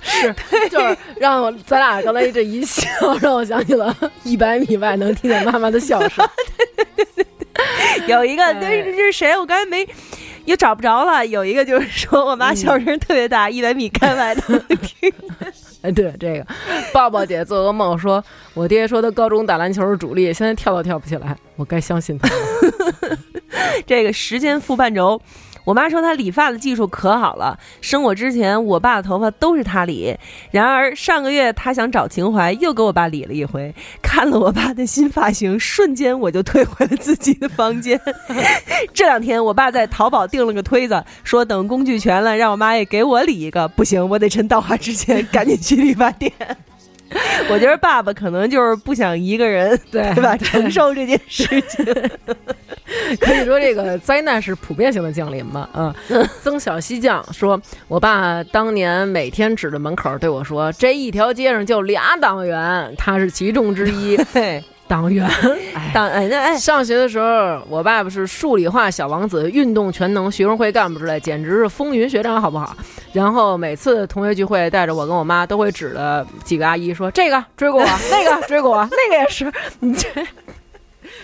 [0.02, 2.88] 是就是让我咱俩刚才这一笑，
[3.20, 6.28] 让我想起了 一百米外能听见妈妈的笑声。
[8.06, 9.36] 有一个，哎这是这是谁？
[9.36, 9.86] 我刚才没
[10.44, 11.26] 又找不着了。
[11.26, 15.12] 有一个就是说我妈笑声特别大，一百米开外都能听。
[15.40, 15.52] 哎，
[15.92, 16.46] 对这个，
[16.92, 22.28] 抱抱姐做噩梦说，我爹说他高中打篮球是主力，现在跳都跳不起来，我该相信他。
[23.86, 25.20] 这个时间负半轴，
[25.64, 30.16] 我妈说她理发的技术可好了，生我之前我爸的头发都是她理。
[30.50, 33.74] 然而上个月她想找情怀，又给我爸理了一回。
[34.02, 38.00] 看了我爸的新发型，瞬间我就退回了自己的房间。
[38.92, 43.66] 这两天我爸在淘宝订了个推子，说等工具全了，让我妈也给我理一个。
[43.68, 46.30] 不行，我得趁到话之前赶紧去理发店。
[47.50, 50.36] 我觉得爸爸可能就是不想一个人， 对对吧？
[50.38, 51.84] 承受这件事情。
[53.20, 55.68] 可以说这个灾难是普遍性的降临吧。
[55.74, 55.94] 嗯，
[56.42, 64.16] 曾小西将说，我爸当年每天指着门口对我说：“这一条街上就俩党员，他是其中之一。
[64.94, 65.28] 对，”党员，
[65.92, 66.08] 党。
[66.08, 72.76] 哎那哎，上学的时候，我爸爸是数理化小王子、运动全能、学生会干部之类，简直是风云学长，好不好？
[73.12, 80.08] 然后每次同学聚会，带着我跟我妈，都会指着几个阿姨说：“这个追过我，那个追过我，那个也是。”你这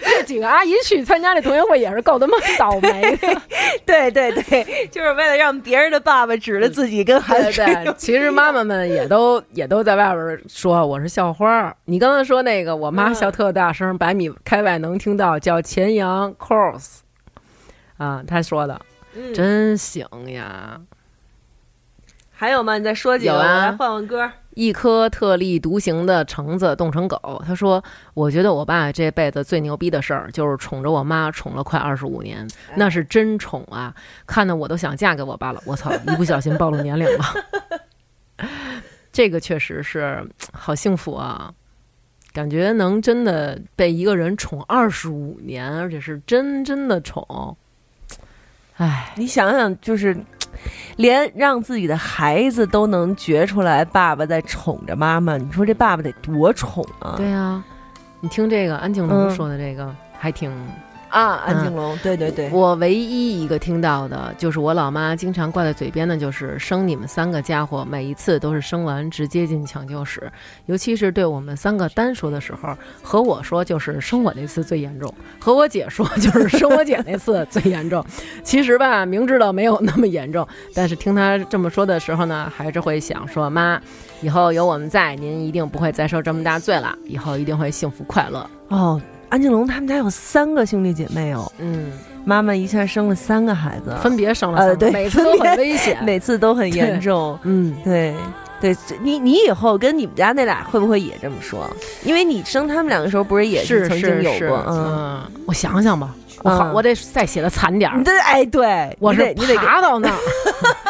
[0.02, 3.40] 这几个阿姨去参加这同学会也是够他妈倒霉的。
[3.86, 11.76] 对对对，就是为了让别人的爸爸指着自己跟孩子对对对，其实妈妈们也都也都在外边儿说我是校花儿。
[11.84, 16.98] 你刚才说那个，我妈笑特大声，百米开外能听到，叫钱阳 Course
[17.98, 18.80] 啊，她说的
[19.14, 20.80] 嗯真行呀。
[22.32, 22.78] 还有吗？
[22.78, 24.30] 你再说几个，来换换歌。
[24.54, 27.42] 一颗特立独行的橙子冻成狗。
[27.46, 27.82] 他说
[28.14, 33.94] ：“我觉得我爸这辈子最牛逼的事儿，就是宠着我妈，宠了快二十五年，那是真宠啊！
[34.26, 35.62] 看得我都想嫁给我爸了。
[35.64, 37.24] 我操， 一不小心暴露年龄了。
[39.12, 41.52] 这个确实是好幸福啊，
[42.32, 47.56] 感觉能真的被一个人宠二十五年，而且是真真的宠。
[48.76, 50.16] 哎，你想想，就是
[50.96, 57.14] 连让自己的孩子都能觉出来爸爸在宠着妈妈，你说这爸爸得多宠啊？
[57.16, 57.64] 对啊，
[58.20, 60.50] 你听这个安静龙嗯说的这个，还挺
[61.10, 70.30] 啊，安静龙，对对对，我唯一一个听到的就是我老妈经常挂在嘴边的，就是生你们三个家伙，每一次都是生完直接进抢救室，
[70.66, 78.04] 尤其是对我们三个单说的时候，和我说就是生我那次最严重，和我姐说就是生我姐那次最严重。
[78.42, 83.80] 其实吧，明知道没有那么严重，但是听她这么说的时候呢，还是会想说妈。
[84.22, 86.94] 以后有我们在，您一定不会再受这么大罪了。
[87.06, 88.48] 以后一定会幸福快乐。
[88.68, 91.90] 哦，安静龙他们家有三个兄弟姐妹哦，嗯，
[92.24, 95.98] 妈妈一下生了三个孩子，分别生了三个，呃对每次都很危险。
[96.04, 97.38] 每次都很严重。
[97.44, 98.14] 嗯，对
[98.60, 101.68] 对，你你以后跟你们家那俩会不会也这么说？
[102.04, 104.64] 因为你生他们两个时候不是也是曾经有过？
[104.68, 106.12] 嗯，嗯，我想想吧，
[106.42, 108.04] 我好，嗯我得再写的惨点儿你。
[108.04, 110.89] 这哎，对，我是你得你得给爬到那儿，这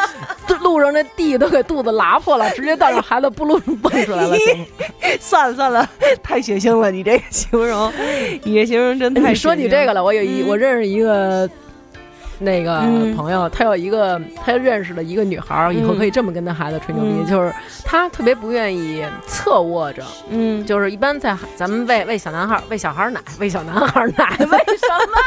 [0.71, 4.35] 路上那地都给肚子拉破了， 直接到那孩子不噜蹦出来了。
[5.19, 5.89] 算了算了，
[6.23, 7.91] 太血腥了，你这个形容，
[8.43, 11.49] 你这形容真太你说你这个了，我有一嗯我认识一个。
[12.41, 17.25] 那个嗯朋友，他有一个他认识的一个女孩儿，以后嗯可以这么跟他孩子吹牛逼，嗯。
[17.25, 17.53] 就是
[17.85, 24.45] 他特别不愿意侧卧着，嗯，就是一般在咱们喂喂小男孩儿喂小孩儿奶，喂小男孩儿奶，为
[24.77, 25.17] 什么？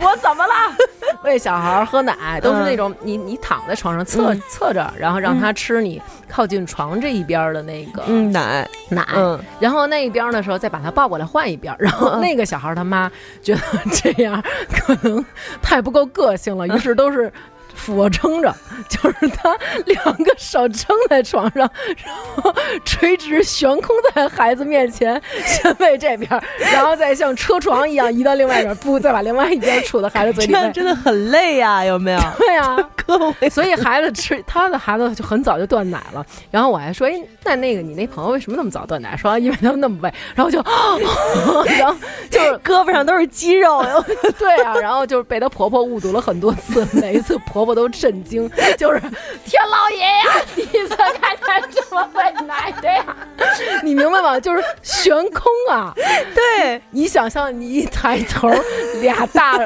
[0.06, 0.52] 我怎么了？
[1.24, 4.42] 喂小孩儿喝奶都是那种你你躺在床上侧、嗯。
[4.48, 9.38] 侧着，然后让他吃你靠近床这一边儿的那个嗯奶，奶，嗯。
[9.58, 13.10] 然后那一边儿的时候再把他抱过来换一边儿，然后那个小孩儿他妈
[13.42, 13.60] 觉得
[13.92, 15.24] 这样可能
[15.60, 17.32] 太不够个性了，于是都是。
[17.80, 18.54] 俯卧撑着，
[18.88, 21.68] 就是他 两个手撑在床上，
[22.04, 26.30] 然后垂直悬空在孩子面前，先喂这边，
[26.72, 30.58] 然后再像车床一样移到另外一边，不，再把另外一边杵到孩子嘴里喂。
[30.58, 32.20] 这样真的很累呀，有没有？
[32.38, 36.24] 对啊， 各位，所以孩子吃他的孩子就很早就断奶了。
[36.50, 37.12] 然后我还说，哎，
[37.44, 39.16] 那那个你那朋友为什么那么早断奶？
[39.16, 41.96] 说因为他们那么喂，然后就，然后
[42.30, 43.82] 就是胳膊上都是肌肉，
[44.38, 49.00] 对啊，然后就是被她婆婆误读了很多次，每一次婆婆都震惊， 就是
[49.44, 53.04] 天老爷呀，第一次看见这么喂奶的呀，
[53.82, 54.38] 你明白吗？
[54.40, 55.92] 就是悬空啊，
[56.34, 58.50] 对，你想象你一抬头，
[59.00, 59.58] 俩大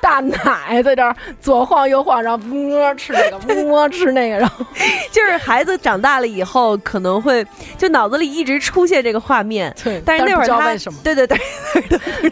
[0.00, 4.64] 大奶在这儿左晃右晃，然后摸吃这个，摸吃那个，然后
[5.10, 7.46] 就是孩子长大了以后，可能会
[7.78, 9.74] 就脑子里一直出现这个画面。
[9.82, 11.38] 对，但是那会不儿他知道为什么，对对对，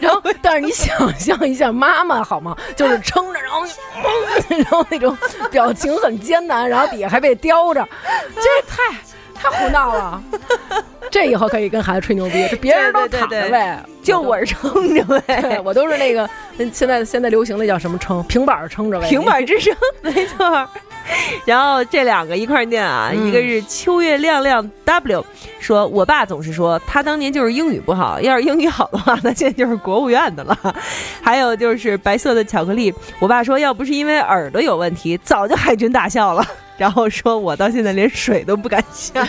[0.01, 2.55] 然后但是你想象一下妈妈好吗？
[2.75, 3.61] 就是撑着，然后
[4.49, 5.10] 然后那种
[5.49, 7.87] 表情很艰难，然后底下还被叼着，
[8.35, 8.95] 这太
[9.33, 10.21] 太胡闹了。
[11.09, 18.23] 这以后可以跟孩子吹牛逼，这别人都躺着对对对对喂，就我是撑着呗， 我都是那个嗯现在现在流行的叫什么撑？
[18.23, 20.67] 平板撑着呗，平板支撑， 没错儿。
[21.45, 25.25] 然后这两个一块儿念啊，嗯一个是秋月亮亮 W
[25.59, 30.57] 说，我爸总是说他当年就是英语不好，要是英语好的话，那现在就是国务院的了。
[31.21, 36.45] 还有就是白色的巧克力，我爸说要不是因为耳朵有问题，早就海军大校了。
[36.77, 39.27] 然后说我到现在连水都不敢下。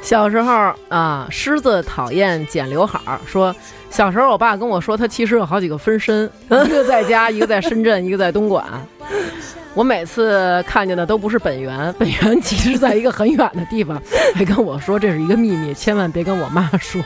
[0.00, 3.54] 小时候啊，狮子讨厌剪刘海儿，说
[3.90, 8.64] 小时候我爸跟我说，他其实有好几个分身，一个在家，一个在深圳，一个在东莞。
[9.74, 14.00] 我每次看见的都不是本源，本源其实在一个很远的地方，
[14.34, 17.02] 还跟我说这是一个秘密，千万别跟我妈说。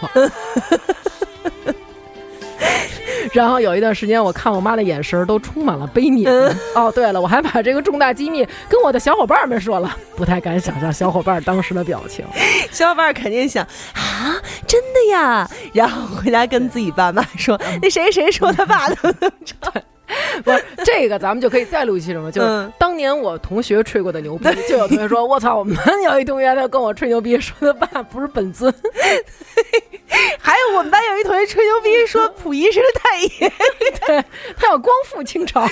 [3.32, 6.28] 然后有一段时间，我看我妈的眼神都充满了悲悯。
[6.74, 12.24] 哦，对了，我还把这个重大机密跟我的小伙伴们说了， 不太敢想象小伙伴当时的表情。
[12.70, 19.82] 小伙伴肯定想啊，真的呀，然后回家跟自己爸妈说，那谁谁说他爸怎么怎么着。
[20.44, 22.30] 不是这个，咱们就可以再录一期什么？
[22.30, 28.72] 就是嗯当年我同学吹过的牛逼， 就有同学说：“我操，我们有一同学他跟我吹牛逼，说他爸不是本尊。
[30.76, 33.52] 我们班有一同学吹牛逼说溥仪是个太爷，
[34.06, 34.24] 对
[34.56, 35.66] 他要光复清朝。”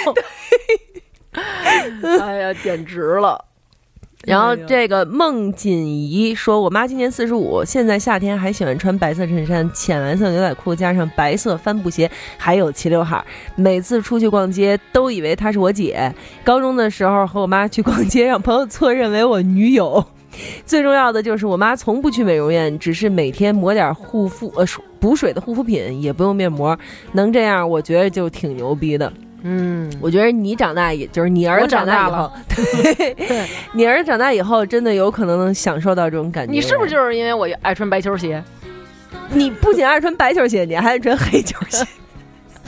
[1.32, 3.44] 哎呀，简直了！
[4.26, 13.24] 然后这个孟锦怡说：“我妈今年四十五，现在夏天还喜欢穿白色衬衫、浅蓝色牛仔裤，加上白色帆布鞋，还有齐刘海儿。
[13.56, 16.14] 每次出去逛街，都以为她是我姐。
[16.44, 20.04] 高中的时候和我妈去逛街，让朋友错认为我女友。
[20.64, 24.64] 最重要的就是我妈从不去美容院，只是每天抹点护肤呃
[24.98, 26.78] 补水的护肤品，也不用面膜。
[27.12, 29.12] 能这样，我觉得就挺牛逼的。
[29.42, 33.16] 嗯，我觉得你长大，也就是你儿子长大了， 对，
[33.72, 36.52] 你儿子长大以后，真的有可能能享受到这种感觉。
[36.52, 38.42] 你是不是就是因为我爱穿白球鞋？
[39.32, 41.82] 你不仅爱穿白球鞋，你还爱穿黑球鞋，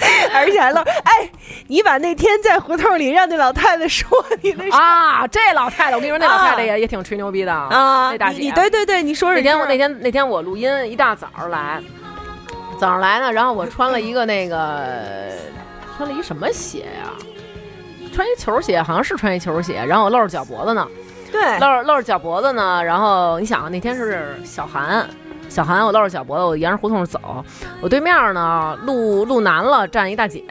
[0.34, 0.80] 而且还露。
[0.80, 1.30] 哎，
[1.68, 11.82] 你把那天在胡同里让那老太太说你的事啊，这老太太，我跟你说，那老太太啊也也挺吹牛逼的啊，那大姐，对对对，你说说那天我那天天那天我录音一大早上来，
[12.78, 14.88] 早上来呢，然后我穿了一个那个
[15.96, 17.12] 穿了一什么鞋呀、
[18.14, 20.86] 穿一球鞋，好像是穿一球鞋，然后我露着脚脖子呢，
[21.30, 21.42] 对。
[21.54, 25.08] 露着露着脚脖子呢，然后你想那天是小寒。
[25.52, 27.44] 小韩，我露着脚脖子，我沿着胡同走。
[27.82, 30.42] 我对面呢，路路南了，站一大姐，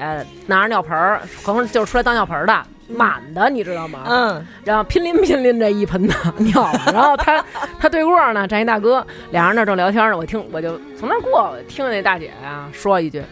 [0.46, 4.02] 拿着尿盆儿，可能就是出来当尿盆儿的，满的，你知道吗？
[4.08, 7.44] 嗯然后拼拎拼拎这一盆的 尿，然后他
[7.82, 13.24] 他对过呢站一大哥，俩人那正聊天呢，我听我就从那儿过，我听见那大姐啊说一句：“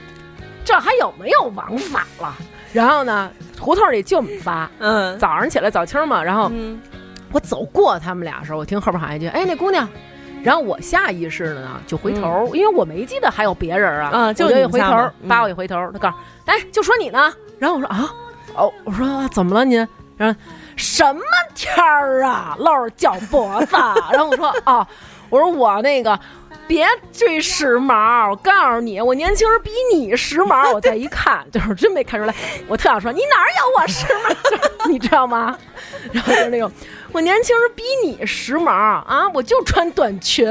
[0.66, 2.36] 这还有没有王法了？”
[2.74, 3.30] 然后呢，
[3.60, 6.82] 胡同里就我们仨，嗯早上起来早清嘛，然后嗯
[7.32, 9.88] 我走过他们俩的时候，我听后边喊一句：“哎，那姑娘。”
[10.44, 16.22] 然后我下意识的呢就回头，因为我没记得还有别人啊，啊就一回头你们仨嘛，嗯扒我一回头，他告诉我
[16.52, 18.10] ：“哎，就说你呢。”然后我说：“啊，
[18.56, 19.86] 哦，我说、啊怎么了您？”
[20.18, 20.40] 然后
[20.76, 21.22] 什么
[21.56, 23.76] 天儿啊，露着脚脖子。
[24.12, 24.86] 然后我说：“哦，
[25.30, 26.20] 我说我那个。”
[26.70, 28.30] 别追时髦！
[28.30, 30.72] 我告诉你，我年轻人比你时髦。
[30.72, 32.36] 我再一看，就是真没看出来。
[32.68, 34.88] 我特想说，你哪儿有我时髦？
[34.88, 35.58] 你知道吗？
[36.14, 36.72] 然后就是那种，
[37.12, 39.28] 我年轻人比你时髦啊！
[39.34, 40.48] 我就穿短裙，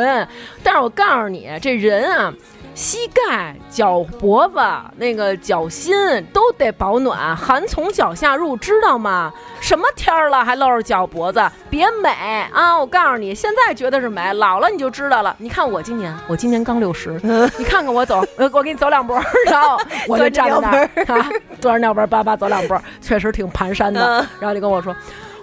[0.65, 2.35] 但是我告诉你，这人啊，
[2.79, 4.55] 膝盖、脚脖子、
[4.99, 5.93] 那个脚心
[6.33, 9.33] 都得保暖，寒从脚下入，知道吗？
[9.61, 12.09] 什么天儿了还露着脚脖子，别美
[12.53, 12.79] 啊！
[12.79, 15.35] 我告诉你，现在觉得是美，老了你就知道了。
[15.39, 17.19] 你看我今年，我今年刚 六十，
[17.59, 19.13] 你看看我走，我我给你走两步，
[19.47, 20.85] 然后我就站在那儿
[21.19, 21.29] 啊，
[21.61, 24.21] 端着尿盆叭叭走两步，确实挺蹒跚的。
[24.21, 24.95] 嗯然后就跟我说，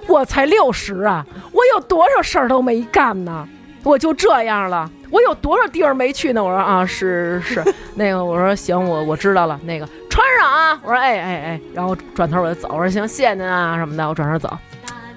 [0.07, 3.45] 我才六十啊，我有多少事儿都没干呢？
[3.83, 6.43] 我就这样了，我有多少地儿没去呢？
[6.43, 7.63] 我说啊，是是，
[7.95, 14.49] 那个我说行，我我知道了，那个穿上啊，我说哎哎哎，然后转头我就走，我说行，谢谢您啊什么的，我转身走。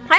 [0.07, 0.19] 哎，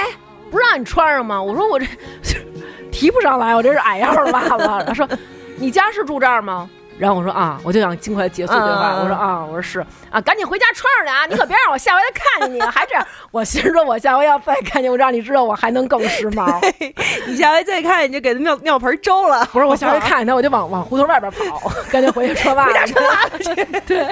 [0.50, 1.42] 不是让你穿上吗？
[1.42, 1.86] 我说我这
[2.92, 4.66] 提不上来，我这是矮腰的袜子。
[4.86, 5.08] 他说
[5.56, 6.68] 你家是住这儿吗？
[7.00, 8.92] 然后我说啊，我就想尽快结束对话。
[8.92, 11.26] 嗯我说啊，我说是啊，赶紧回家穿上去啊！
[11.30, 13.06] 你可别让我下回再看见你还这样。
[13.30, 16.60] 我心说，我下回要再看见我，让你知道我还能更时髦。
[17.26, 19.44] 你下回再看，你就给他尿尿盆周了。
[19.46, 22.92] 不是，我下 回看见他，我就往往胡同外边跑，赶紧回去穿袜子。
[22.92, 23.64] 穿袜子去。
[23.86, 24.06] 对，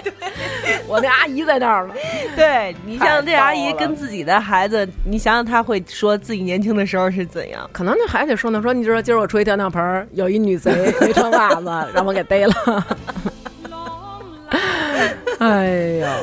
[0.86, 1.94] 我那阿姨在那儿了。
[2.36, 7.68] 对你像这阿姨跟自己的孩子，你想想她会说自己年轻的时候是怎样？
[7.72, 12.77] 可能那孩子说呢，说你知道今儿我出去掉尿盆儿，有一女贼没穿袜子， 让我给逮了。
[15.38, 15.66] 哎
[16.00, 16.16] 呀，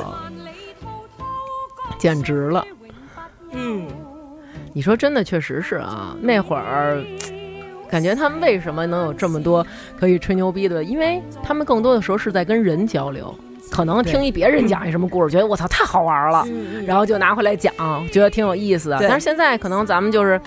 [1.98, 2.64] 简直了！
[3.52, 3.86] 嗯，
[4.74, 6.14] 你说真的，确实是啊。
[6.20, 7.02] 那会儿，
[7.88, 9.66] 感觉他们为什么能有这么多
[9.98, 10.84] 可以吹牛逼的？
[10.84, 13.34] 因为他们更多的时候是在跟人交流，
[13.70, 16.44] 可能听一别人讲一什么故事，觉得我操太好玩了，
[16.86, 17.72] 然后就拿回来讲，
[18.12, 18.98] 觉得挺有意思的。
[19.00, 20.38] 但是现在可能咱们就是。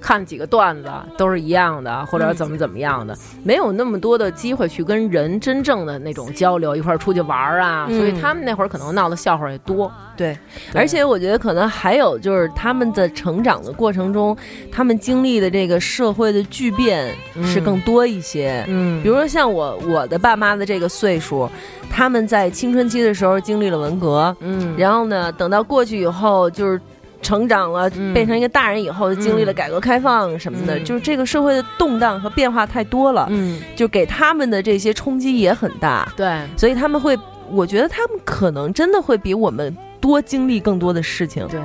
[0.00, 9.92] 看几个段子都是一样的，或者怎么怎么样的，没有那么多的机会去跟人真正的那种交流，一块儿出去玩儿啊，嗯所以他们那会儿可能闹的笑话也多。
[10.16, 10.36] 对，
[10.74, 14.36] 而且我觉得可能还有就是他们的成长的过程中，
[14.70, 18.64] 他们经历的这个社会的巨变是更多一些。
[18.68, 21.48] 嗯比如说像我我的爸妈的这个岁数，
[21.90, 26.80] 他们在青春期的时候经历了文革，嗯，然后呢，等到过去以后就是。
[27.22, 28.12] 成长了，嗯。
[28.14, 30.84] 变成一个大人以后，经历了改革开放什么的，嗯。
[30.84, 37.18] 就是这个社会的动荡和变化太多了，嗯，就给他们的这些冲击也很大，对，所以他们会，
[37.50, 41.46] 我觉得他们可能真的会比我们多经历更多的事情。
[41.48, 41.60] 对，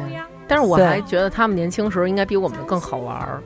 [0.48, 3.42] 但是我还觉得他们年轻时候应该比我们更好玩儿。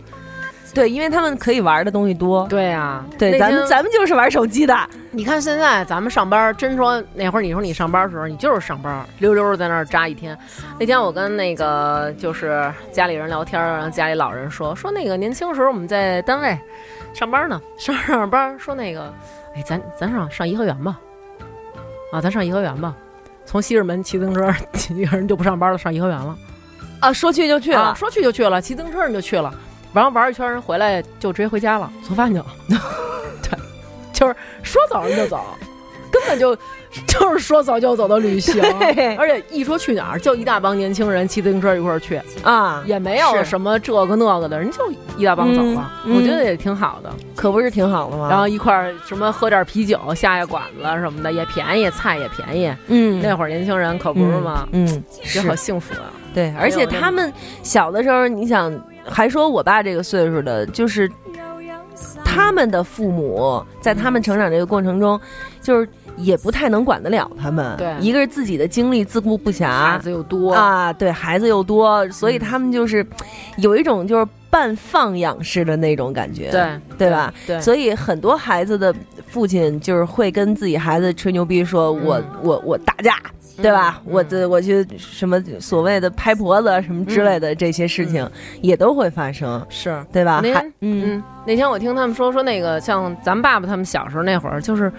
[0.73, 2.47] 对，因为他们可以玩的东西多。
[2.47, 4.75] 对啊，对，咱们咱们就是玩手机的。
[5.11, 10.37] 你看现在咱们上班，真说那会儿你说你上班的时候，你就是上班，溜溜在那儿扎一天。
[10.79, 16.57] 那天我跟那个就是家里人聊天，然后家里老人说说那个年轻时候我们在单位
[17.13, 19.13] 上班呢， 上上着班说那个，
[19.55, 20.99] 哎，咱咱上上颐和园吧，
[22.11, 22.95] 啊，咱上颐和园吧。
[23.45, 26.37] 从西直门骑自行车， 几个人就不上班了，上颐和园了。
[26.99, 27.95] 啊，说去就去啊，了。
[27.95, 29.51] 说去就去了，骑自行车人就去了，
[29.93, 32.45] 完了玩一圈人回来就直接回家了，做饭去了。
[33.41, 33.57] 对，
[34.13, 35.43] 就是说走人就走，
[36.11, 36.55] 根本就
[37.07, 47.11] 就是说走就走的旅行对，而且一说去哪儿就一大帮年轻人骑自行车一块儿去，啊，也没有什么这个那个的，人就一大帮走了，嗯我觉得也挺好的。
[47.35, 48.27] 可不是挺好的吗？
[48.29, 52.75] 然后一块儿什么喝点啤酒，下下馆子什么的也便宜，菜也便宜。
[52.87, 54.67] 嗯，那会儿年轻人可不是吗？
[54.71, 54.87] 嗯，
[55.23, 56.11] 觉得好幸福啊！
[56.33, 57.31] 对，而且他们
[57.63, 58.71] 小的时候，你想，
[59.09, 61.09] 还说我爸这个岁数的，就是
[62.23, 65.19] 他们的父母在他们成长这个过程中，
[65.61, 65.87] 就是
[66.17, 67.75] 也不太能管得了他们。
[67.77, 73.05] 对一个是自己的精力自顾不暇孩暇子又多，啊，对孩子又多，所以他们就是
[73.57, 76.49] 有一种就是半放养式的那种感觉。
[76.51, 77.33] 对对吧？
[77.45, 78.93] 对，所以很多孩子的
[79.27, 82.25] 父亲就是会跟自己孩子吹牛逼，说我、嗯。
[82.41, 83.15] 我我打架，
[83.61, 84.01] 对吧？
[84.05, 84.13] 嗯。
[84.13, 88.29] 我这我去什么所谓的拍婆子什么之类的这些事情
[88.61, 90.03] 也都会发生，是。
[90.11, 90.39] 对吧？
[90.43, 91.15] 那还嗯。
[91.15, 94.91] 嗯，那天我听他们说说那个，像咱们爸爸他们小时候那会儿，就是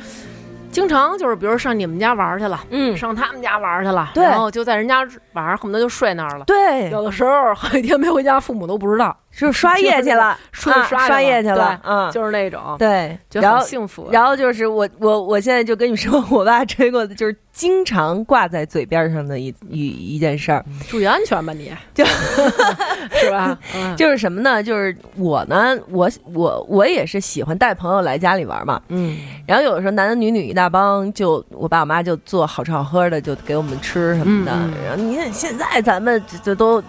[0.70, 4.22] 经常就是，比如上你们家玩去了，嗯，上他们家玩去了，对。
[4.24, 5.00] 然后就在人家
[5.32, 6.44] 晚上恨不得就睡那儿了。
[6.44, 13.64] 对，有的时候好几天没回家，父母都不知道，就是刷夜去了， 刷刷夜去去了，嗯，就是那种，对，然后。
[13.64, 14.08] 幸福啊。
[14.12, 23.56] 然后就是我我我现在就跟你说， 我爸追过的就是经常挂在嘴边上的一一一件事儿，注意安全吧你， 就是吧？
[23.74, 24.62] 嗯就是什么呢？
[24.62, 28.80] 就是我呢，我我我也是喜欢带朋友来家里玩嘛。
[28.88, 29.16] 嗯
[29.46, 34.52] 然后有的时候男男女女一大帮，就我爸我妈就做好吃好喝的，就给我们吃什么的。
[34.86, 36.82] 然后你看现在咱们这这都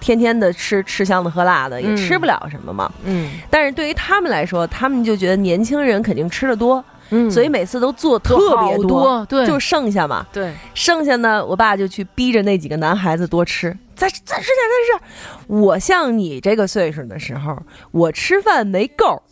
[0.00, 2.90] 天天的吃吃香的喝辣的，也嗯吃不了什么嘛。
[3.04, 10.26] 嗯但是对于他们来说，他们就觉得年轻人肯定吃的多，嗯，所以每次都做特别好多，对，就剩下嘛。
[10.32, 15.60] 对，剩下呢，我爸就去逼着那几个男孩子多吃，再再吃点，再吃点。
[15.60, 17.56] 我像你这个岁数的时候，
[17.90, 19.22] 我吃饭没够。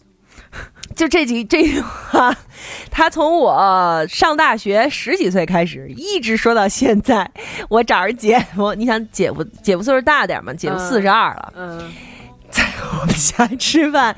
[0.98, 2.36] 就这几这句话，
[2.90, 7.30] 他从我上大学十几岁开始，一直说到现在。
[7.68, 10.52] 我找着姐夫，你想姐夫姐夫岁数大点嘛？
[10.52, 11.92] 姐夫嗯四十二了，嗯
[12.50, 12.64] 在
[13.00, 14.16] 我们家吃饭，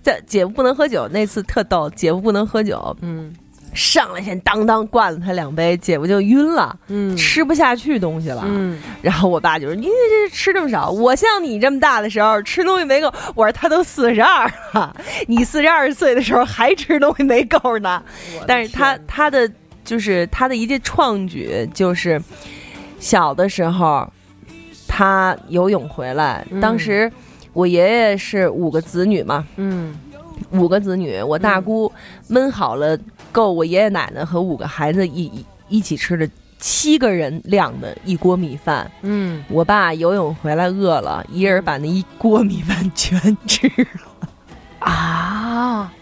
[0.00, 3.30] 在姐夫不能喝酒，那次特逗，姐夫不能喝酒，嗯
[3.74, 6.78] 上来先当当灌了他两杯，姐夫就晕了。
[6.88, 14.94] 嗯，吃不下去东西了，嗯然后我爸就说：“你这吃这么少，我像你这么大的时候吃东西没够。”我说：“他都四十二了，
[15.26, 18.02] 你四十二岁的时候还吃东西没够呢。”
[18.46, 19.50] 但是他他的
[19.84, 22.20] 就是他的一件创举就是
[22.98, 24.06] 小的时候
[24.86, 27.10] 他游泳回来，嗯当时
[27.52, 29.94] 我爷爷是五个子女嘛，嗯
[30.50, 31.90] 五个子女，我大姑
[32.30, 32.98] 焖好了
[33.32, 36.28] 够我爷爷奶奶和五个孩子一一一起吃的
[36.58, 38.88] 七个人量的一锅米饭。
[39.02, 44.28] 嗯，我爸游泳回来饿了，一人把那一锅米饭全吃了。
[44.86, 45.92] 啊。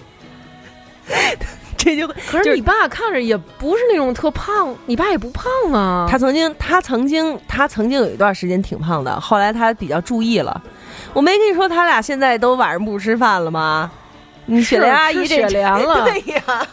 [1.77, 6.07] 这就可是是你爸看着也不是那种特胖，你爸也不胖啊。
[6.09, 10.63] 他曾经，他曾经，他曾经有一段时间挺胖的，后来他比较注意了。
[11.15, 13.91] 我没跟你说他俩现在都晚上不吃饭了吗？
[14.45, 16.67] 你雪莲阿姨这吃雪莲了对呀，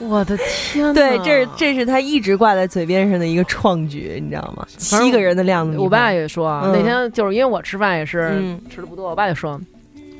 [0.00, 0.92] 我的天哪！
[0.94, 4.64] 对，这是这是他一直挂在嘴边上的一个创举，你知道吗？
[4.76, 9.60] 七个人的量子我爸也说啊，嗯那天就是因为我吃饭也是嗯吃的不多，我爸就说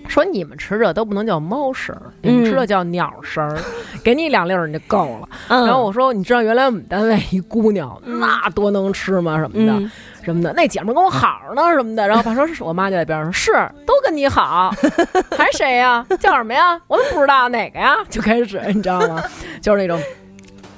[0.09, 3.57] 说你们吃这都不能叫猫食儿，你们吃的叫鸟食儿，
[4.03, 5.29] 给你两粒儿你就够了。
[5.49, 9.39] 嗯然后我说，你知道原来我们单位一姑娘那多能吃吗？
[9.39, 9.72] 什么的。
[9.74, 9.91] 嗯
[10.23, 12.07] 什么的，那姐们儿跟我好呢，什么的。
[12.07, 14.75] 然后爸说是，我妈就在边上说，是都跟你好，
[15.37, 16.05] 还谁呀？
[16.21, 16.81] 叫什么呀？
[16.87, 19.23] 我怎么不知道哪个呀，就开始你知道吗？
[19.62, 20.01] 就是那种，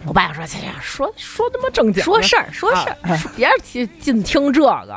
[0.07, 0.45] 我爸说，
[0.80, 4.97] 说说他妈正经，说事儿说事儿，啊别听净听这个，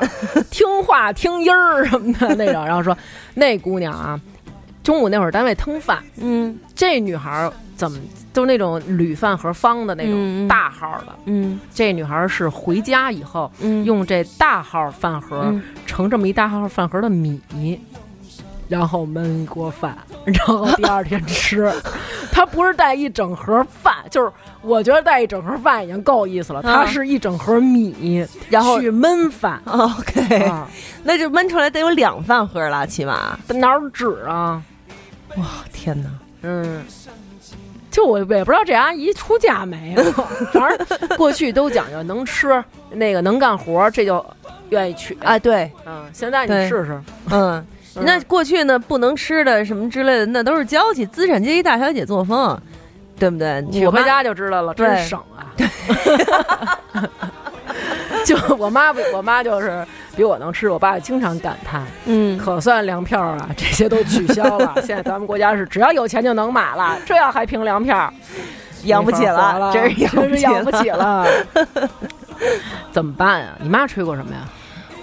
[0.51, 2.65] 听话听音儿什么的那种。
[2.65, 2.95] 然后说
[3.33, 4.19] 那姑娘啊，
[4.83, 7.97] 中午那会儿单位腾饭，嗯这女孩儿怎么
[8.33, 11.15] 都那种铝饭盒方的那嗯种嗯大号的。
[11.25, 17.39] 嗯这女孩儿是回家以后嗯用这大号饭盒嗯盛这么一大号饭盒的米。
[18.69, 21.71] 然后焖一锅饭， 然后第二天吃。
[22.31, 24.31] 她不是带一整盒饭，就是
[24.61, 26.61] 我觉得带一整盒饭已经够意思了。
[26.63, 29.61] 她嗯是一整盒米，然后去焖饭。
[29.67, 30.67] OK，啊，
[31.03, 33.37] 那就焖出来得有两饭盒了，起码。
[33.49, 34.59] 哪有纸啊？
[35.35, 36.09] 哇，天哪！
[36.41, 36.83] 嗯，
[37.93, 40.03] 就我也不知道这阿姨出嫁没有，
[40.51, 44.25] 反正过去都讲究能吃，那个能干活，这就
[44.69, 45.15] 愿意娶。
[45.21, 47.63] 啊，对，嗯，现在你试试，嗯，
[47.95, 52.59] 嗯那过去呢，不能吃的什么之类的，那都是娇气资产阶级大小姐作风，
[53.19, 53.63] 对不对？
[53.71, 55.53] 娶回家就知道了，真对省啊。
[58.25, 64.73] 就我妈，我妈就是比我能吃，我爸经常感叹，嗯，可算粮票啊，这些都取消了。
[64.85, 68.11] 现在咱们国家是只要有钱就能买了，这要还凭粮票，
[68.85, 71.25] 养不起了，真是养不起了。
[72.91, 73.47] 怎么办呀？
[73.59, 74.41] 你妈吹过什么呀？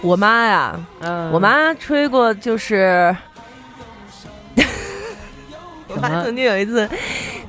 [0.02, 3.14] 我妈呀，嗯，我妈吹过，就是
[5.88, 6.88] 我妈曾经有一次，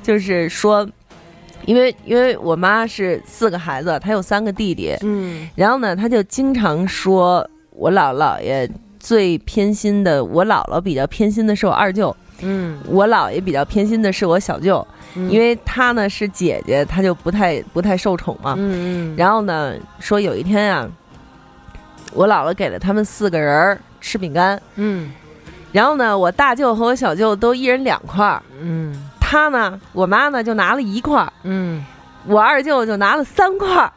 [0.02, 0.86] 就是说，
[1.66, 5.48] 因为因为我妈是四个孩子，她有三个弟弟，嗯。
[5.54, 15.30] 然后呢，她就经常说我姥姥爷最偏心的，我姥姥比较偏心的是我二舅，嗯，我姥爷比较偏心的是我小舅，嗯。
[15.30, 18.54] 因为她呢是姐姐，她就不太不太受宠嘛。
[18.58, 20.88] 嗯嗯，然后呢，说有一天啊，
[22.12, 25.12] 我姥姥给了他们四个人吃饼干，嗯。
[25.72, 28.94] 然后呢，我大舅和我小舅都一人两块儿，嗯
[29.32, 31.82] 他呢，我妈呢就拿了一块儿，嗯
[32.26, 33.90] 我二舅就拿了三块儿，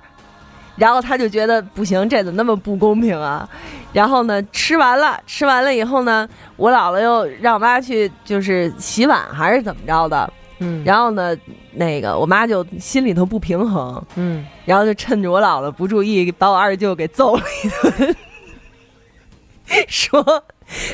[0.77, 3.47] 然后他就觉得不行，这怎么那么不公平啊？
[3.91, 6.25] 然后呢，吃完了，吃完了以后呢，
[6.55, 11.35] 我姥姥又让我妈去就是洗碗还是怎么着的，嗯，然后呢，
[11.73, 18.15] 那个我妈就心里头不平衡，嗯然后就趁着我姥姥不注意，把我二舅给揍了一顿，
[19.89, 20.43] 说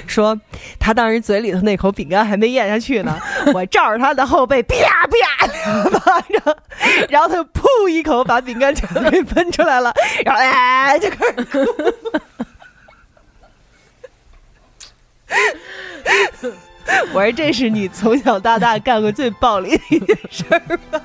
[0.07, 0.39] 说
[0.79, 3.17] 他当时嘴里头那口饼干还没咽下去呢，
[3.53, 4.75] 我照着他的后背啪
[5.07, 6.55] 啪两巴掌，
[7.09, 9.93] 然后他就噗一口把饼干全给喷出来了，
[10.25, 11.59] 然后哎就开始哭。
[17.13, 20.59] 我说这是你从小到大干过最暴力的一件事儿
[20.91, 21.01] 吧？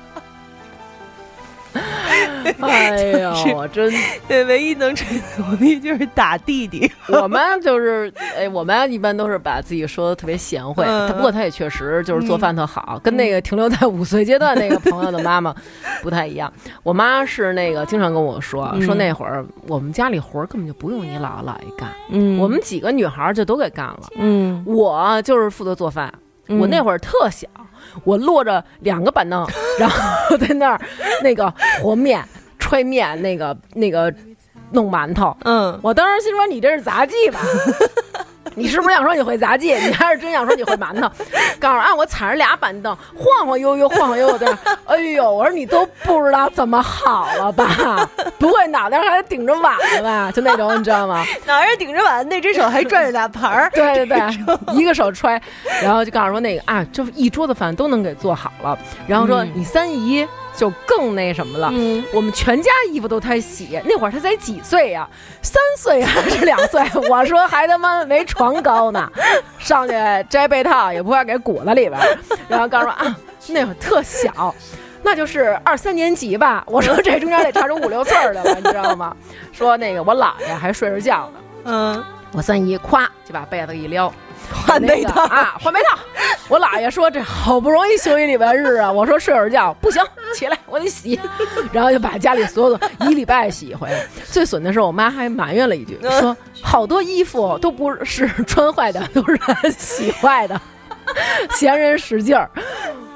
[2.61, 3.91] 哎呦，我真，
[4.27, 6.89] 对，唯一能吹牛逼就是打弟弟。
[7.09, 11.11] 我妈就是，哎，我妈一般都是把自己说的特别贤惠，嗯。
[11.11, 15.53] 不过她也确实就是做饭特好，跟那个停留在五岁阶段那个朋友的妈妈
[16.01, 16.51] 不太一样。
[16.83, 18.81] 我妈是那个经常跟我说，嗯。
[18.81, 22.37] 说那会儿我们家里活儿根本就不用你姥姥姥爷干，嗯。
[22.37, 24.03] 我们几个女孩儿就都给干了。
[24.15, 26.13] 嗯，我就是负责做饭，
[26.47, 26.57] 嗯。
[26.59, 27.47] 我那会儿特小，
[28.03, 29.45] 我落着两个板凳，
[29.79, 30.79] 然后在那儿
[31.23, 32.23] 那个和面、
[32.59, 34.13] 揣面，那个那个
[34.71, 35.35] 弄馒头。
[35.43, 37.39] 嗯我当时心说你这是杂技吧？
[38.57, 39.75] 你是不是想说你会杂技？
[39.75, 41.07] 你还是真想说你会馒头？
[41.59, 44.57] 告诉啊，我踩着俩板凳晃晃悠悠，晃晃悠悠的。
[44.85, 48.09] 哎呦，我说你都不知道怎么好了吧？
[48.39, 50.31] 不会脑袋还顶着碗了吧？
[50.33, 51.23] 就那种你知道吗？
[51.45, 53.69] 脑袋顶着碗，那只手还转着俩盘儿。
[53.73, 55.39] 对对对，一个手揣，
[55.83, 58.77] 然后就告诉说那个啊，就是一桌子饭都能给做好了。
[59.05, 60.27] 然后说嗯你三姨
[60.57, 61.69] 就更那什么了。
[61.71, 65.07] 嗯我们全家衣服都他洗，那会儿他才几岁呀？
[65.41, 66.81] 三岁还是两岁？
[67.09, 69.09] 我说还他妈没床高呢，
[69.59, 69.93] 上去
[70.29, 72.17] 摘被套也不怕给裹在里边儿。
[72.49, 73.15] 然后告诉说啊，
[73.47, 74.53] 那会儿特小，
[75.03, 76.63] 那就是二三年级吧。
[76.67, 79.15] 我说这中间得差出五六岁了， 你知道吗？
[79.53, 81.39] 说那个我姥爷还睡着觉呢。
[81.65, 82.03] 嗯，
[82.33, 85.97] 我三姨咵就把被子一撩，那个换被套啊，换被套。
[86.49, 90.01] 我姥爷说这好不容易休一礼拜日啊，我说睡会儿觉不行，
[90.33, 91.19] 起来我得洗，
[91.71, 93.89] 然后就把家里所有的一礼拜洗一回。
[94.25, 99.39] 最损的是我妈还埋怨了一句，说好多衣服都不是穿坏的，都是
[99.77, 100.59] 洗坏的，
[101.51, 102.49] 闲人使劲儿。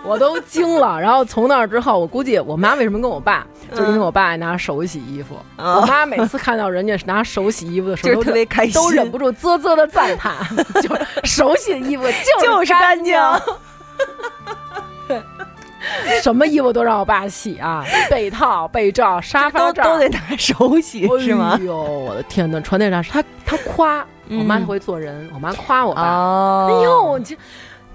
[0.03, 0.99] 我都惊了。
[0.99, 5.35] 然后从那儿之后，我估计我妈为什么跟我爸，就是因为我爸爱拿手洗衣服。
[5.57, 10.35] 啊我妈每次看到人家拿手洗衣服的时候，就是特别开心都忍不住啧啧的赞叹，
[10.81, 12.03] 就是手洗的衣服
[12.41, 13.15] 就 就是干净。
[16.21, 21.63] 什么衣服都让我爸洗啊，被套、被罩、沙发罩都都得拿手洗是吗哎？
[21.65, 27.35] 呦，我的天呐，传那啥，他他夸我妈嗯会做人，我妈夸我爸，哦哎呦，我这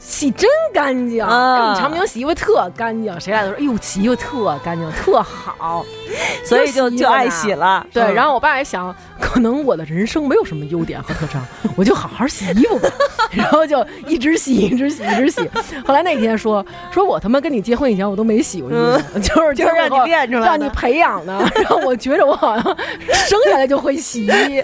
[0.09, 1.23] 洗真干净！
[1.23, 5.85] 啊哎你常明洗衣服特干净，谁来都说，哎呦，洗衣服特干净，特好。
[6.47, 7.85] 所以就就爱洗了。
[7.93, 11.45] 对，嗯然后我爸也想，可能我的人生没有什么优点和特长，
[11.77, 12.89] 我就好好洗衣服吧。
[13.33, 15.51] 然后就一直洗，一直洗，一直洗。
[15.85, 21.33] 后来那天说，说我他妈跟你结婚以前我都没洗过衣服，就是就是让你练出来的让你培养的。
[21.57, 22.77] 然后我觉得我好像
[23.13, 24.61] 生下来就会洗衣，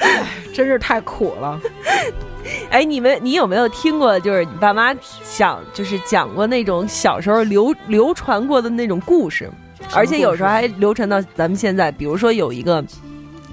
[0.00, 1.60] 哎，真是太苦了。
[2.70, 4.18] 哎，你们你有没有听过？
[4.20, 4.94] 就是你爸妈
[5.36, 9.50] 讲，就是讲过那种小时候流流传过的那种故事，
[9.94, 11.90] 而且有时候还流传到咱们现在。
[11.92, 12.84] 比如说有一个，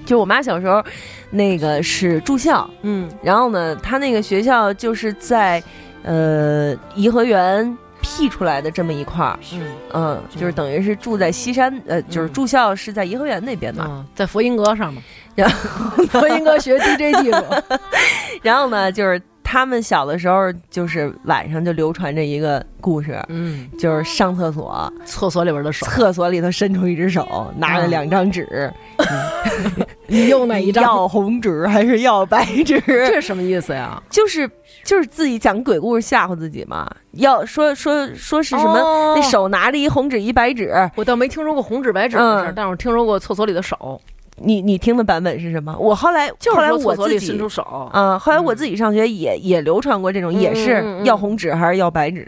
[0.05, 0.83] 就我妈小时候
[1.29, 5.61] 那个是住校，嗯然后呢，她那个学校就是在
[6.03, 7.77] 呃颐和园
[8.19, 9.61] 辟出来的这么一块儿，嗯
[9.93, 13.85] 嗯，就是等于是住在西山，呃，就是嗯住校是在颐和园那边嘛。
[13.89, 15.01] 嗯，在佛音阁上嘛，
[15.35, 15.55] 然后
[16.11, 17.43] 佛音阁学 DJ 技术，
[18.43, 28.71] 然后呢，就是他们小的时候，就是晚上就流传着一个故事，嗯，就是上厕所，厕所里边的手，厕所里头伸出一只手，拿着两张纸，
[30.05, 30.83] 你用哪一张？
[30.83, 32.79] 要红纸还是要白纸？
[32.85, 33.99] 这是什么意思呀？
[34.07, 34.47] 就是
[34.83, 36.87] 就是自己讲鬼故事吓唬自己嘛。
[37.13, 38.77] 要说说说是什么？
[38.79, 43.99] 哦那手拿着一红纸一白纸，我倒没听说过红纸白纸的事儿，嗯但是我听说过厕所里的手，
[44.43, 45.75] 你你听的版本是什么？
[45.79, 47.61] 我后来就是后来我自己伸出手。
[47.93, 52.27] 啊、后来我自己上学也、也流传过这种，嗯也是嗯嗯要红纸还是要白纸。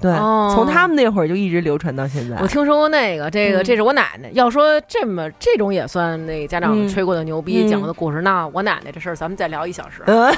[0.00, 2.36] 对，哦从他们那会儿就一直流传到现在。
[2.40, 4.30] 我听说过那个，这个嗯这是我奶奶。
[4.32, 10.02] 要说这么这种也算那个家长嗯吹过的牛逼，嗯讲过的故事，那我奶奶这事儿咱们再聊一小时。
[10.06, 10.32] 嗯啊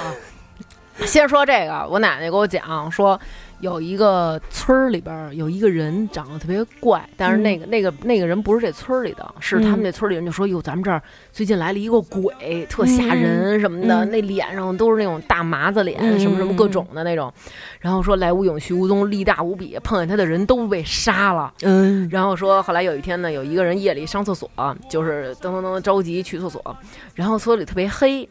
[1.07, 3.19] 先说这个，我奶奶给我讲说，
[3.63, 11.01] 有一个村儿里边儿有一个人长得特别怪，但是那个、那个那个人不是这村儿里的，是他们那村儿里人就说，哟，咱们这儿
[11.31, 16.19] 最近来了一个鬼，特吓人什么的，嗯那脸上都是那种大麻子脸，嗯。
[16.19, 17.33] 什么什么各种的那种，
[17.79, 21.55] 然后说来无影去无踪，力大无比，碰见他的人都被杀了。
[21.63, 22.09] 嗯。
[22.11, 24.51] 然后说，后来有一天呢，有一个人夜里上厕所，
[24.91, 26.77] 就是噔噔噔着急去厕所，
[27.15, 28.29] 然后厕所里特别黑，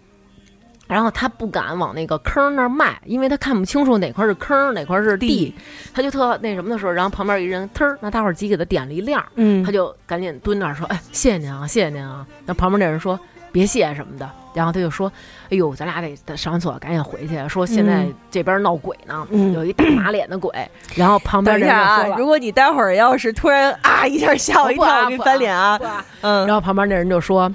[0.91, 5.55] 然后他不敢往那个坑那儿迈，因为他看不清楚哪块是坑，哪块是地，
[5.93, 9.63] 他就特那什么的时候，然后旁边有一人忒儿拿打火机给他点了一亮，嗯。
[9.63, 13.17] 他就赶紧蹲那儿说：“哎，谢谢您啊，谢谢您啊。”然后旁边那人说
[13.53, 15.09] ：“别谢什么的。”然后他就说
[15.49, 18.13] ：“哎呦，咱俩得得上完厕所赶紧回去，说现在嗯。
[18.29, 19.53] 这边闹鬼呢，嗯。
[19.53, 20.51] 有一大马脸的鬼。”
[20.93, 26.05] 然后旁边那人就说了，如果你待会儿要是突然啊一下吓我一跳，我给你翻脸啊，啊。
[26.19, 27.49] 嗯，然后旁边那人就说：“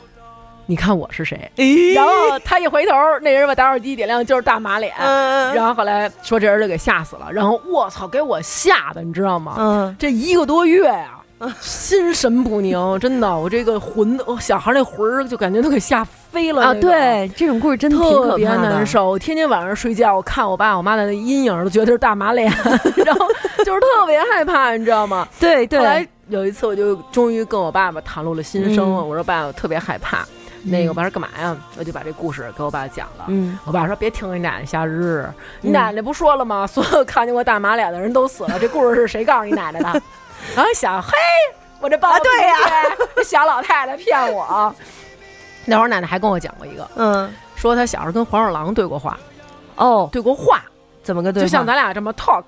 [0.66, 2.92] 你看我是谁？”咦然后他一回头，
[3.22, 4.92] 那人把打火机点亮，就是大马脸。
[4.98, 7.28] 嗯然后后来说这人就给吓死了。
[7.32, 9.54] 然后我操，给我吓的，你知道吗？
[9.58, 11.20] 嗯这一个多月呀、
[11.60, 18.84] 心神不宁， 真的，我这个魂，我小孩那魂儿就感觉都给吓飞了啊，对，这种故事真的特别难。
[18.86, 19.10] 受。
[19.10, 22.50] 我天天晚上睡觉，我看我爸我妈的那阴影，都觉得是大马脸，
[23.04, 23.26] 然后
[23.64, 25.28] 就是特别害怕，你知道吗？
[25.38, 29.00] 对后来，有一次，我就终于跟我爸爸袒露了心声了。
[29.00, 30.26] 嗯我说爸，我特别害怕。
[30.70, 31.56] 那个我爸说干嘛呀？
[31.78, 33.24] 我就把这故事给我爸讲了。
[33.28, 35.28] 嗯，我爸说别听你奶奶瞎日，
[35.60, 36.66] 你嗯奶奶不说了吗？
[36.68, 38.58] 所有看见过大马脸的人都死了。
[38.58, 40.02] 这故事是谁告诉你奶奶的？
[40.54, 41.10] 然后想，嘿，
[41.80, 42.56] 我这包啊对呀，
[43.14, 44.74] 这小老太太骗我。
[45.64, 49.18] 那会儿奶奶还跟我讲过一个，嗯，说她小时候跟黄鼠狼对过话，
[49.76, 50.62] 哦，对过话，
[51.02, 51.42] 怎么个对？
[51.42, 52.44] 就像咱俩这么 talk。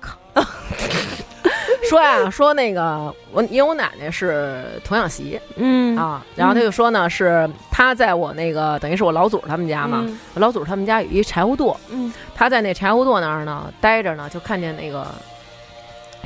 [1.89, 5.97] 说呀，说那个我，因为我奶奶是童养媳嗯。
[5.97, 10.19] 啊，然后他就说呢，是他在我那个等于是我老祖他们家嘛，嗯。
[10.35, 12.13] 我老祖他们家有一柴火垛，嗯。
[12.35, 15.07] 他在那柴火垛那儿呢待着呢，就看见那个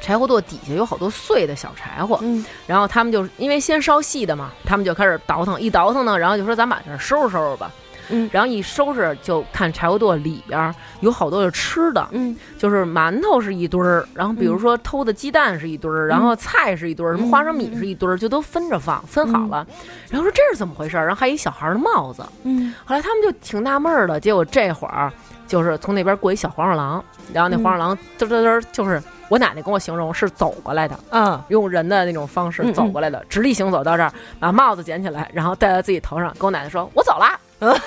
[0.01, 2.45] 柴火垛底下有好多碎的小柴火，嗯。
[2.68, 7.72] 然后他们就因为先烧细的嘛，他们就开始倒腾，一倒腾呢，然后就说咱把这收拾收拾吧。
[8.09, 19.65] 嗯然后一收拾就看柴火垛里边有好多的吃的，嗯就是馒头是一堆儿，然后比如说偷的鸡蛋是一堆儿，然后菜是一堆儿，什么花生米是一堆儿，就都分着放，分好了。
[20.09, 21.05] 然后说这是怎么回事儿？
[21.05, 22.23] 然后还有一小孩儿的帽子。
[22.43, 25.11] 嗯后来他们就挺纳闷儿的，结果这会儿
[25.47, 37.37] 就是从那边过一小黄鼠狼，然后那黄鼠狼嘚嘚嘚，就是我奶奶跟我形容是走过来的，嗯，用人的那种方式走过来的，直立行走到这儿，把帽子捡起来，然后戴在自己头上，跟我奶奶说：“我走啦。”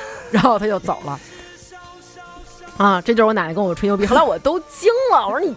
[0.31, 1.19] 然后他就走了。
[2.77, 4.05] 啊，这就是我奶奶跟我吹牛逼。
[4.07, 5.57] 后来我都惊了，我说你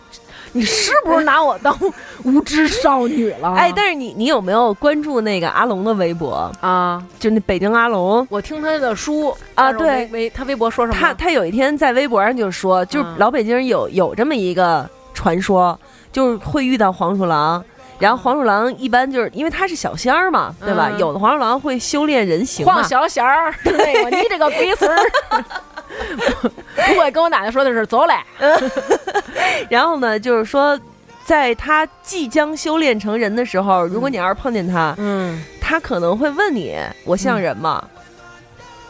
[0.53, 1.77] 你是不是拿我当
[2.23, 3.53] 无知少女了？
[3.59, 6.49] 哎，但是你你有没有关注那个阿龙的微博？
[6.61, 10.97] 啊，就那北京阿龙，我听他的书啊对微他微博说什么？
[10.97, 15.77] 他他有一天在微博上就说，就老北京有有这么一个传说，
[16.13, 17.61] 就是会遇到黄鼠狼。
[17.99, 20.89] 然后黄鼠狼一般就是因为它是小仙儿嘛，对吧？
[20.93, 25.11] 嗯有的黄鼠狼会修炼人形嘛晃，小仙儿， 那个你这个龟孙儿。
[26.87, 28.13] 不过跟我奶奶说的是走嘞，
[29.69, 30.79] 然后呢，就是说，
[31.25, 37.83] 在他即将修炼成人的时候，如果你要是碰见他，嗯，他可能会问你：“我像人吗？”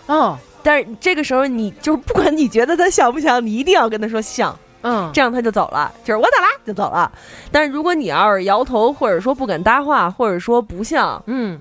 [0.07, 7.11] 哦，但是这个时候，你就是不管你觉得他像不像，你一定要跟他说像，嗯，这样他就走了，就是我走啦就走了。
[7.51, 11.59] 但是如果你要是摇头，或者说不敢搭话，或者说不像，嗯，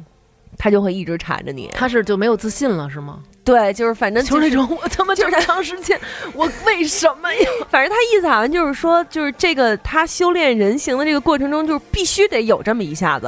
[0.57, 1.71] 他就会一直缠着你。
[1.75, 3.21] 他是就没有自信了是吗？
[3.45, 5.99] 对，就是反正就是那种我他妈这么长时间，
[6.35, 7.49] 我为什么呀？
[7.71, 13.27] 反正他意思好像就是说，就是这个他修炼人形的这个过程中，就是必须得有这么一下子，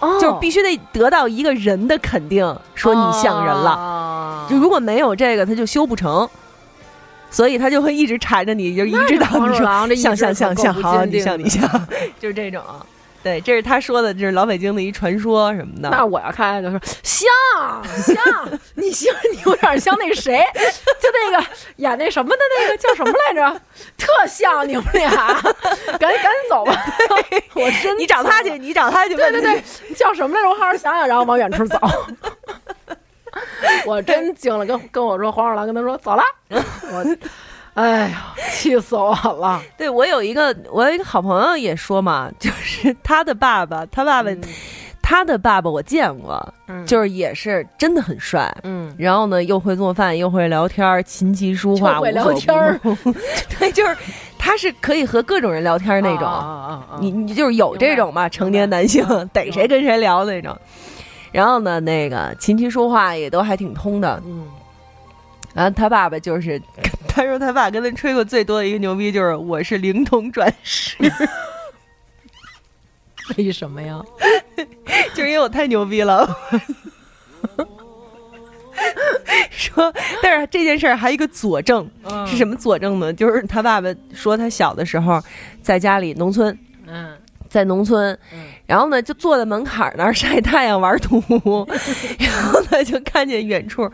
[0.00, 2.44] 哦就是必须得得到一个人的肯定，
[2.74, 3.62] 说你像人了。
[3.76, 6.28] 了就如果没有这个，他就修不成，
[7.36, 11.68] 所以他就会一直缠着你，就一直到你说像像像像好，你像你像，
[12.18, 12.62] 就是这种。
[13.22, 15.90] 对，这是他说的，这是老北京的一传说什么的。
[15.90, 17.28] 那我要看就说像
[17.94, 18.16] 像，
[18.76, 20.42] 你像你有点像那谁，
[20.98, 23.60] 就那个演那什么的那个叫什么来着，
[23.98, 25.10] 特像你们俩，
[25.98, 26.86] 赶紧赶紧走吧，
[27.54, 29.14] 我真你找他去，你找他去。
[29.14, 29.62] 对对对，
[29.94, 30.48] 叫什么来着？
[30.48, 31.78] 我好好想想，然后往远处走。
[33.86, 37.16] 我真惊了，跟跟我说黄鼠狼跟他说走了，我，
[37.74, 39.62] 哎呀，气死我了。
[39.76, 44.30] 对，我有一个我有一个好朋友也说嘛，就是他的爸爸，他爸爸，
[45.02, 48.54] 他的爸爸我见过，嗯就是也是真的很帅。
[48.62, 52.80] 嗯，然后呢，又会做饭，又会聊天，琴棋书画会聊天儿。
[53.58, 53.96] 对，就是
[54.38, 56.26] 他是可以和各种人聊天那种。
[56.26, 60.56] 啊啊啊你你就是有这种嘛，成年男性逮谁跟谁聊那种。
[61.36, 64.22] 然后呢，那个琴棋书画也都还挺通的。
[64.24, 64.48] 嗯，
[65.52, 66.58] 然后他爸爸就是，
[67.06, 70.96] 他说他爸跟他吹过最多的一个牛逼就是我是灵童转世，
[73.36, 74.02] 为什么呀？
[75.12, 76.26] 就是因为我太牛逼了。
[79.50, 81.86] 说，但是这件事儿还有一个佐证，
[82.26, 83.12] 是什么佐证呢？
[83.12, 85.22] 就是他爸爸说他小的时候
[85.60, 87.14] 在家里农村，嗯
[87.56, 88.18] 在农村，
[88.66, 91.22] 然后呢就坐在门槛儿那儿晒太阳玩土，
[92.20, 93.90] 然后呢就看见远处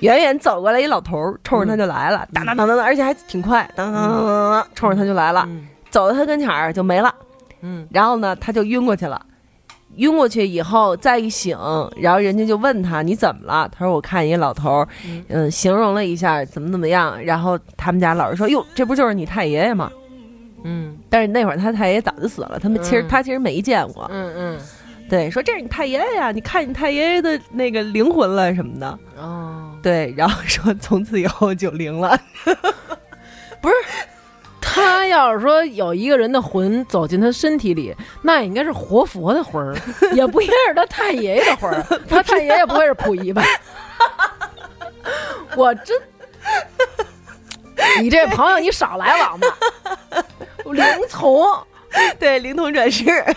[0.00, 7.14] 远远走过来一老头儿，冲着他就来了，当当当当当，而且还挺快，当当当当当，冲着他就来了，嗯走到他跟前儿就没了，
[7.62, 9.24] 嗯然后呢他就晕过去了。
[9.96, 11.54] 晕过去以后再一醒，
[11.96, 13.68] 然后人家就问他你怎么了？
[13.70, 14.88] 他说我看一老头儿，
[15.28, 19.90] 嗯，形容了一下怎么怎么样，然后他们家老人说哟，这不就是你太爷爷吗？
[20.64, 24.08] 嗯但是那会儿他太爷爷早就死了，他们其实、嗯他其实没见过。
[24.10, 24.60] 嗯嗯，
[25.08, 28.98] 对，说这是你太爷爷呀，你看你太爷爷的那个灵魂了什么的。
[29.18, 32.18] 哦，对，然后说从此以后就灵了。
[33.60, 33.74] 不是
[34.60, 39.76] 他要是说有一个人的魂走进他身体里，那应该是活佛的魂儿，
[40.14, 41.82] 也不应该是他太爷爷的魂儿。
[42.08, 43.42] 他太爷爷不会是溥仪吧？
[45.56, 46.00] 我真，
[48.00, 49.46] 你这朋友你少来往吧。
[50.66, 51.44] 灵童，
[52.18, 53.04] 对，灵童转世。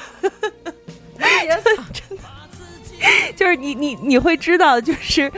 [1.17, 2.23] 真的
[3.35, 5.31] 就是你你你会知道，就是。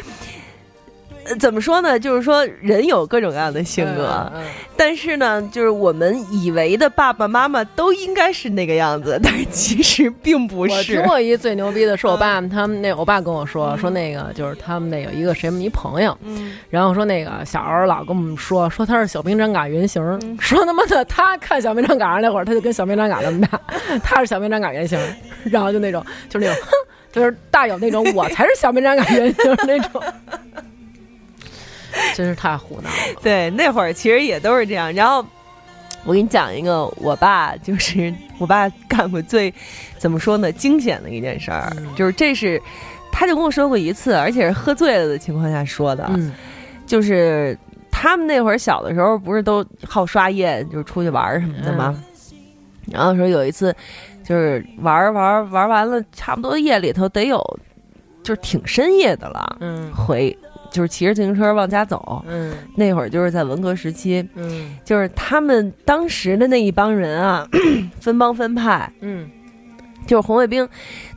[1.30, 2.00] 呃怎么说呢？
[2.00, 4.44] 就是说，人有各种各样的性格，嗯
[4.80, 11.02] 但是呢，就是我们以为的爸爸妈妈都应该是那个样子，但是其实并不是我听是。
[11.02, 16.58] 过一最牛逼的是我爸他们那我爸跟我说说那个就是他们那有一个谁们一朋友，嗯。
[16.70, 20.38] 然后说那个小时候老跟我们说说他是小兵张嘎原型，嗯。
[20.40, 23.60] 说他妈的他看小兵张嘎那会儿他就跟小兵张嘎那么大，
[24.04, 25.00] 他是小兵张嘎原型，
[25.46, 26.72] 然后就那种就是那种哼，
[27.12, 30.02] 就是大有那种我才是小兵张嘎原型那种，
[32.16, 33.20] 真是太胡闹了。
[33.22, 34.94] 对，那会儿其实也都是这样。
[34.94, 35.26] 然后
[36.06, 39.54] 我给你讲一个，我爸就是我爸干过最
[39.98, 42.62] 怎么说呢惊险的一件事儿，嗯就是这是
[43.12, 46.34] 他就跟我说过一次，而且是喝醉了的情况下说的，嗯
[46.86, 47.58] 就是
[47.92, 52.02] 他们那会儿小的时候不是都好刷夜，就是出去玩什么的吗？
[52.90, 53.76] 然后说有一次
[54.24, 57.42] 就是玩玩玩完了，差不多夜里头得有
[58.24, 60.38] 就是挺深夜的了，嗯回
[60.70, 62.24] 就是骑着自行车往家走。
[62.28, 67.48] 嗯那会儿就是在文革时期，嗯就是他们当时的那一帮人啊，
[68.00, 69.30] 分帮分派，嗯
[70.06, 70.68] 就是红卫兵，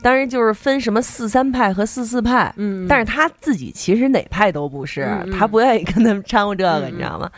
[0.01, 7.29] 当然就是分什么四三派和四四派，嗯，但是他自己其实哪派都不是，他不愿意跟他们掺和这个，你知道吗？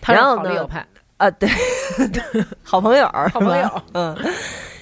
[0.00, 0.86] 他是然后呢好友派，
[1.18, 1.48] 啊，对，
[2.64, 4.16] 好朋友，好朋友，嗯。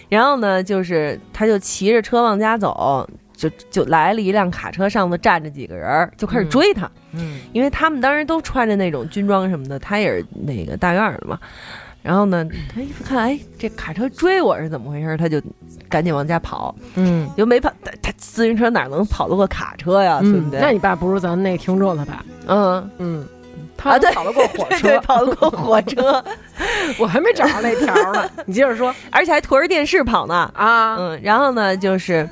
[0.09, 3.07] 然后呢，就是他就骑着车往家走，
[3.39, 6.91] 就就来了一辆卡车，上头站着几个人儿，就开始追他。
[7.13, 11.39] 嗯因为他们当时都穿着那种军装什么的，他也是那个大院儿的嘛。
[12.03, 15.17] 然后呢，他一看，哎，这卡车追我是怎么回事儿？
[15.17, 15.41] 他就
[15.89, 20.19] 赶紧往家跑，嗯就没跑，他他自行车哪能跑得过卡车呀？
[20.21, 20.61] 对不对？
[20.61, 23.27] 那你爸不如咱那听众的爸，嗯，嗯，
[23.77, 26.23] 他跑得过火 对对，车，跑得过火 车，
[26.99, 30.51] 我还没找着那条呢，你接着说而且还驮着电视跑呢。
[30.55, 32.29] 啊，嗯，然后呢，就是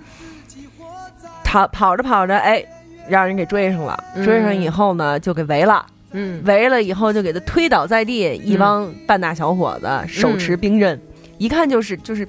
[1.47, 2.63] 跑跑着跑着，哎，
[3.09, 3.97] 让人给追上了。
[4.17, 5.87] 嗯追上以后呢，就给围了。
[6.13, 10.99] 嗯围了以后就给他推倒在地，一帮半大小伙子手持兵刃，
[11.39, 12.27] 一看就是就是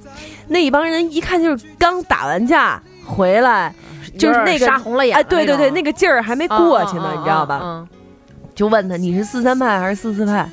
[0.47, 3.74] 那一帮人一看就是刚打完架回来，
[4.18, 7.59] 就是那个杀红了眼哎，对对对，那个个劲儿还没过去呢，你知道吧？
[7.63, 7.88] 嗯
[8.55, 10.49] 就问他你是四三派还是四四派？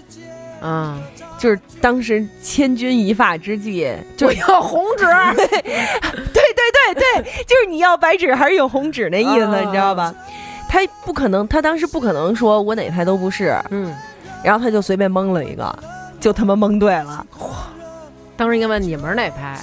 [0.61, 1.01] 嗯，
[1.45, 3.87] 就是当时千钧一发之际，
[4.17, 5.05] 就我要红纸，
[5.37, 5.61] 对对
[6.33, 10.15] 对对，就是你要白纸还是有红纸那意思，啊你知道吧？
[10.71, 13.95] 他不可能，他当时不可能说我哪派都不是，嗯，
[14.43, 15.79] 然后他就随便蒙了一个，
[16.19, 17.27] 就他妈蒙对了。
[18.39, 19.61] 当时应该问你们是哪派啊？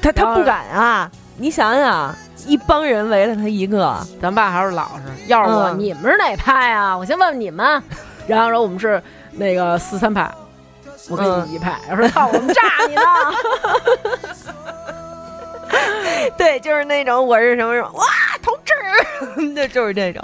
[0.00, 1.10] 他他不敢啊！
[1.38, 2.14] 你想想，
[2.46, 6.96] 一帮人围了他一个，咱爸还是老实，要是我，嗯你们是哪派啊？
[6.96, 7.82] 我先问问你们，
[8.28, 9.02] 然后说我们是
[9.32, 10.32] 那个四三派，
[11.08, 13.02] 我跟嗯你一派，我说操，我们炸你呢，
[16.36, 18.04] 对，就是那种我是什么什么哇，
[18.42, 20.22] 同志， 就就是这种，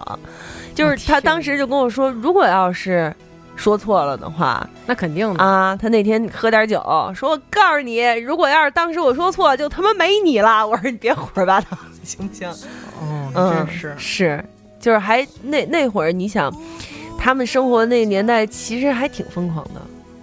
[0.75, 3.15] 就是他当时就跟我说，如果要是
[3.55, 6.81] 说错了的话那肯定的，啊，他那天喝点酒，
[7.15, 10.67] 说我告诉你，如果要是当时我说错，就他妈没你了。
[10.67, 11.67] 我说你别胡说八道，
[12.03, 12.49] 行不行？
[13.01, 14.45] 哦，嗯，真是，是，
[14.81, 16.53] 就是还那那会儿，你想，
[17.19, 19.81] 他们生活那个年代，其实还挺疯狂的。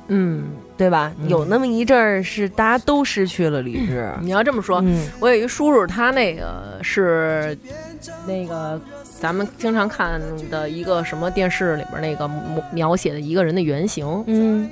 [0.10, 1.12] 嗯，对吧？
[1.20, 1.30] 嗯。
[1.30, 4.12] 有那么一阵儿是大家都失去了理智。
[4.22, 5.08] 你要这么说，嗯。
[5.20, 7.58] 我有一叔叔，他那个是
[8.28, 14.70] 那个咱们经常看的一个什么电视里边那个描描写的一个人的原型，嗯，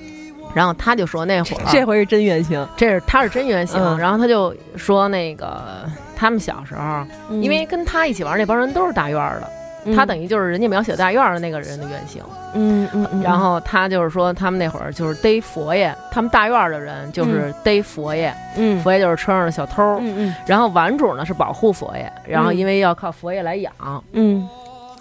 [0.53, 3.97] 然后他就说那会儿这回是真原型，这是他是真原型，嗯。
[3.97, 5.85] 然后他就说那个
[6.15, 7.05] 他们小时候，
[7.41, 9.49] 因为跟他一起玩那帮人都是大院儿的，
[9.95, 12.23] 他等于于就是人家描写大院儿的那个人的原型。
[12.53, 18.81] 嗯嗯嗯，然后他就是说他们那会儿就是逮佛爷，他们大院儿的人就是逮佛爷，嗯。
[18.81, 19.83] 佛爷就是车上的小偷。
[19.99, 20.35] 嗯嗯。
[20.45, 23.71] 然后顽主呢是保护佛爷，然后因为要靠佛爷来养，
[24.13, 24.47] 嗯。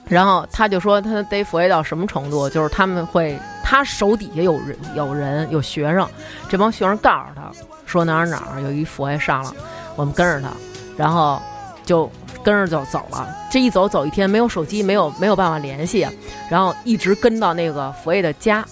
[0.09, 6.07] 然后他就说他逮佛爷到什么程度，就是他们会他手底下有人有人有学生，
[6.49, 7.51] 这帮学生告诉他
[7.87, 9.53] 说哪儿哪儿有一佛爷上了，
[9.97, 10.55] 我们跟着他，
[10.97, 11.41] 然后
[11.85, 12.11] 就
[12.47, 13.29] 跟着就走了。
[13.51, 16.07] 这一走走一天，没有手机，没有没有办法联系，
[16.49, 18.65] 然后一直跟到那个佛爷的家。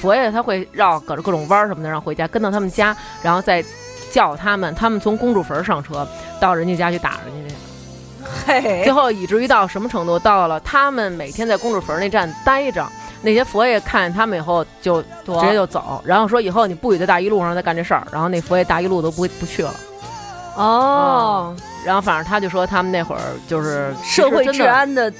[0.00, 3.64] 佛爷他会绕各各种弯儿什么的，然后回家跟到他们家，然后再
[4.10, 6.04] 叫他们，他们从公主坟上车
[6.40, 7.60] 到人家家去打人家去。
[8.46, 10.18] 嘿最后以至于到什么程度？
[10.18, 12.84] 到了他们每天在公主坟那站待着，
[13.22, 19.72] 那些佛爷看见他们以后就直接就走，然后说以后你不许在大一路上再干这事儿，然后那佛爷大一路都不不去了。
[20.56, 21.54] 哦，
[21.84, 25.12] 然后反正他就说他们那会儿就是社会治，安的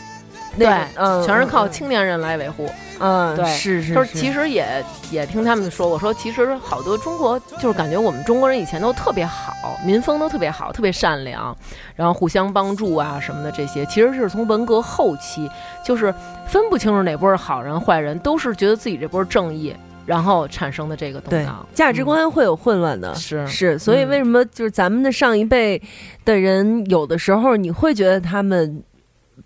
[0.59, 2.69] 对，嗯，全是靠嗯青年人来维护。
[3.01, 4.65] 嗯，对是是，就是其实也
[5.11, 11.55] 也听他们说，我说其实好多中国就是感觉我们中国人以前都特别好，民风都特别好，特别善良，
[11.97, 15.51] 然后互相帮助啊什么的这些，其实是从文革后期
[15.85, 16.15] 就是
[16.47, 19.75] 分不清楚哪波是好人坏人，都是觉得自己这波正义，
[20.07, 21.67] 然后产生的这个动对荡。
[21.75, 23.15] 价值观会有混乱的。
[23.15, 25.81] 是是，所以嗯为什么就是咱们的上一辈
[26.25, 28.83] 的人，有的时候你会觉得他们，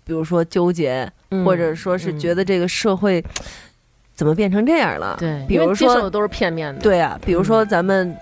[0.03, 3.23] 比如说纠结，嗯或者说是觉得这个社会
[4.13, 5.15] 怎么变成这样了？
[5.19, 8.15] 对，比如说的都是片面的。，对啊，比如说咱们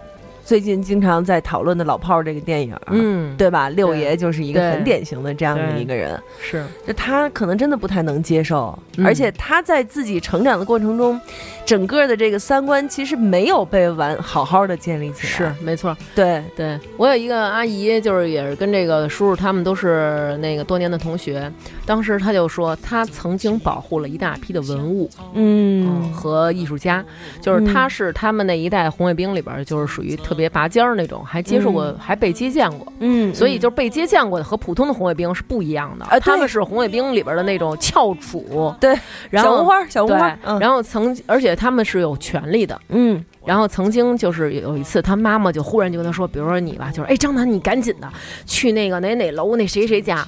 [0.48, 3.68] 最近经常在讨论的老炮儿这个电影，，嗯，对吧？
[3.68, 11.20] 六爷就是一个很典型的这样的一个人，是就他可能真的不太能接受，嗯而且他在自己成长的过程中，
[11.66, 15.34] 整个的这个三观其实没有被完好好的建立起来。
[15.34, 15.94] 是，没错。
[16.16, 21.52] 对，对我有一个阿姨，就是也是跟这个叔叔他们都是那个多年的同学。
[21.88, 26.14] 当时他就说，他曾经保护了一大批的文物，嗯。
[26.14, 27.04] 和艺术家，
[27.40, 32.92] 就是他是他们那一代红卫兵里边儿，就是属于特别拔尖儿那种，还接受过，还被接见过。
[33.00, 38.98] 嗯，所以就是被接见过的和普通的红卫兵是不一样的，啊他们是红卫兵里边的那种翘楚，对，
[39.30, 40.60] 然后小红花，小红对花，，嗯。
[40.60, 43.24] 然后曾而且他们是有权利的，嗯。
[43.46, 48.12] 然后曾经就是有一次，他妈妈就忽然就跟他说，比如说你吧，就是哎，张楠，你赶紧的
[48.46, 50.28] 去那个哪哪楼那谁谁家。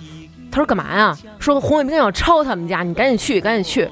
[0.51, 1.17] 他说干嘛呀？
[1.39, 3.89] 说红卫兵要抄他们家，你赶紧去，赶紧去。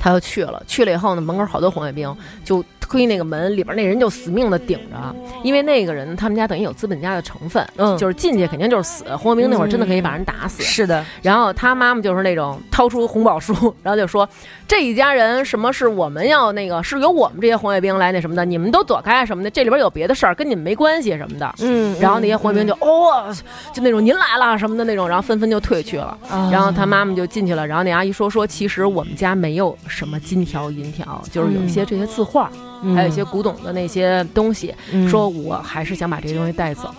[0.00, 9.04] 他就去了，去了以后呢，门口好多红卫兵就推那个门，里边那人就死命的顶着，因为那个人他们家等于有资本家的成分，嗯就是进去肯定就是死。
[9.16, 10.62] 黄卫兵那会儿真的可以把人打死。
[10.62, 14.26] 是的，然后他妈妈就是那种掏出红宝书，然后就说
[14.66, 21.54] 这一家人什么是我们要那个是由我们这些红卫兵来那什么的，你们都躲开什么的，这里边有别的事儿跟你们没关系什么的。
[21.60, 23.34] 嗯然后那些红卫兵就哦，
[23.72, 26.16] 就那种您来了什么的那种，然后纷纷就退去了。
[26.30, 32.50] 啊然后他妈妈就进去了，然后那阿姨说说，其实我们家没有什么金条银条，就是有一些这些字画，
[32.94, 34.74] 还有一些古董的那些东西。
[34.92, 36.90] 嗯说我还是想把这些东西带走。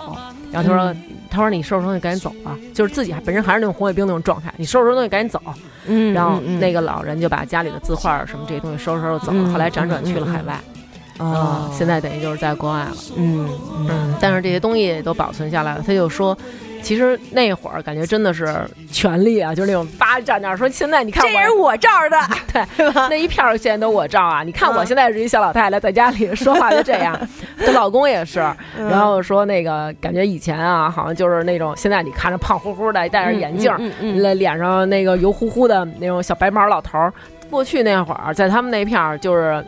[0.52, 0.96] 然后他说，
[1.30, 5.40] 他说你收拾东西赶紧走吧，就是自己还本身还是那种红卫兵那种状态，你收拾东西赶紧走。
[5.86, 10.60] 嗯，然后嗯那个老人就把家里的字画什么这些东西收拾收拾走了，嗯后来辗转去了海外。
[11.20, 12.96] 啊，现在等于就是在国外了。
[13.18, 13.50] 嗯
[13.90, 15.84] 嗯，但是这些东西都保存下来了。
[15.86, 16.36] 他就说，
[16.82, 18.54] 其实那会儿感觉真的是
[18.92, 22.18] 权力啊，就是那种叭站那儿说，现在你看我这人我照的，
[22.78, 24.44] 对那一票现在都我照啊！
[24.44, 27.18] 你看我现在是一小老太太，在家里说话就这样。
[27.66, 28.40] 她老公也是，
[28.78, 37.14] 然后说那个感觉以前啊，好像就是那种现在你看着胖乎乎的，戴着眼镜，嗯嗯脸脸上那个油乎乎的那种小白毛老头儿。
[37.50, 39.64] 过去那会儿，在他们那片儿就是。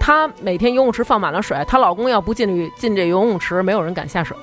[0.00, 4.34] 她每天游泳池放满了水，她老公要不进去进这游泳池，没有人敢下水。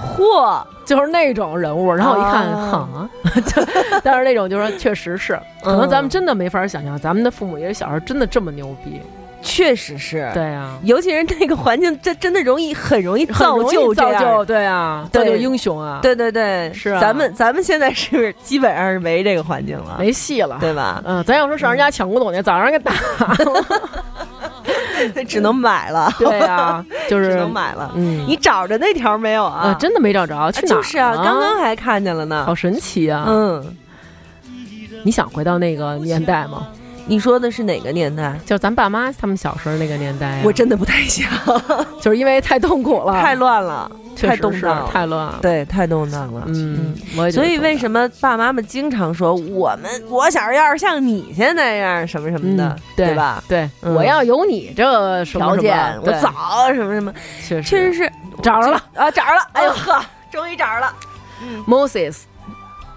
[0.00, 3.08] 嚯，就是那种人物，然后我一看，啊。
[4.02, 9.00] 但是那种就是说，确实是，可能嗯咱们真的没法想象，咱们的父母也是小时候真的这么牛逼，
[9.42, 17.00] 确实是，对啊，尤其是那个环境，这真的容易很容易造就造就，对啊，造就英雄啊，，对对对，是啊。
[17.00, 21.02] 咱们咱们现在是基本上是没这个环境了，没戏了，对吧？
[21.06, 23.64] 嗯，咱要说上人家抢古董去，早让人给打了，
[25.28, 27.92] 只能买了， 对啊， 就是只能买了。
[27.94, 29.74] 嗯，你找着那条没有啊啊？
[29.78, 32.54] 真的没找着，去哪儿就是啊，刚刚还看见了呢好。
[32.54, 33.24] 神奇啊！
[33.26, 33.76] 嗯，
[35.02, 36.66] 你想回到那个年代吗？
[37.10, 38.38] 你说的是哪个年代？
[38.46, 41.28] 就是咱爸妈他们小时候那个年代呀，我真的不太想，
[42.00, 46.44] 就是因为太痛苦了，太乱了，太动荡了，太乱了，对，太动荡了。
[46.46, 47.76] 嗯，我也所以为？
[47.76, 53.42] 什么爸妈们经常说我们我小时候要是像你现在那样什么什么的嗯，对对吧？
[53.48, 57.12] 对，嗯我要有你这什么什么条件我早什么什么，
[57.48, 59.40] 确实确实是找着了啊，找着了！
[59.54, 60.00] 哎呦呵，
[60.30, 60.94] 终于找着了。
[61.66, 62.18] Moses，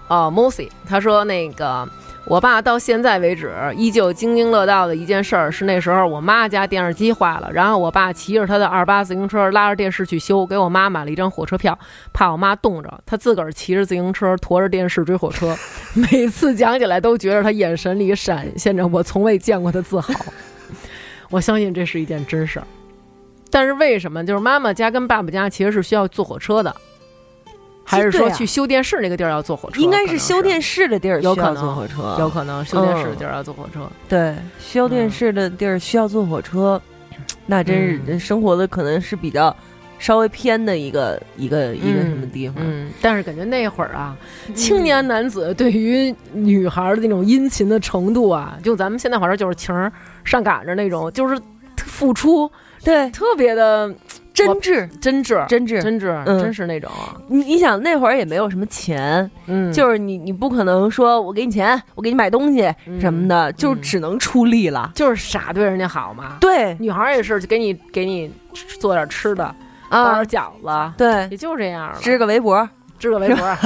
[0.08, 1.88] 哦，Moses，他说那个
[2.26, 11.78] 我爸到现在为止依旧津津乐道的一件事儿是那时候我妈家电视机坏了，然后我爸骑着他的二八自行车拉着电视去修，给我妈买了一张火车票，
[12.14, 15.54] 怕我妈冻着，他自个儿骑着自行车驮着电视追火车，
[15.94, 20.14] 每次讲起来都觉得他眼神里闪现着我从未见过的自豪。
[21.28, 22.66] 我相信这是一件真事儿，
[23.50, 26.74] 但是为什么就是妈妈家跟爸爸家其实是需要坐火车的？
[27.84, 29.80] 还是说去修电视那个地儿要坐火车？
[29.80, 33.88] 应该是修电视的地儿需要有可能坐火车，有可能修电视的地儿要坐火车。
[34.08, 36.80] 对修电视的地儿需要坐火车，
[37.46, 38.18] 那真是嗯。
[38.18, 39.54] 生活的可能是比较
[39.98, 42.56] 稍微偏的一个一个一个嗯什么地方。
[42.58, 44.16] 嗯，但是感觉那会儿啊，
[44.54, 49.92] 青年男子对于女孩的那种殷勤的程度啊，就咱们现在话说就是情儿
[50.24, 51.38] 上赶着那种，就是
[51.76, 52.50] 付出
[52.82, 53.90] 对，特别的
[54.34, 55.80] 真挚真挚，真挚。
[55.80, 56.90] 真挚，嗯真是那种，
[57.28, 64.90] 你你想那会儿也没有什么钱，嗯，就是你你不可能说我给你钱，我给你买东西嗯什么的，就只能出力了。
[64.94, 66.38] 就是傻对人家好嘛。
[66.40, 68.30] 对女孩儿也是，就给你给你
[68.80, 69.54] 做点吃的，
[69.88, 71.98] 包啊点，饺子，对，也就这样了。
[72.00, 72.68] 织个围脖，
[72.98, 73.56] 织个围脖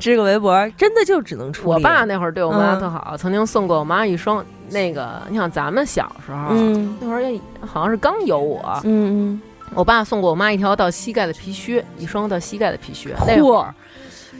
[0.00, 1.74] 织 个围脖，真的就只能出力。
[1.74, 9.40] 我爸那会儿对我妈嗯特好，曾经送过我妈一双那个，你想咱们小时候，嗯那会儿也好像是刚有我，嗯
[9.74, 13.14] 我爸送过我妈一条到膝盖的皮靴，一双到膝盖的皮靴。
[13.14, 13.74] 嚯那会儿，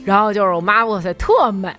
[0.05, 1.75] 然后就是我妈，哇塞，特美，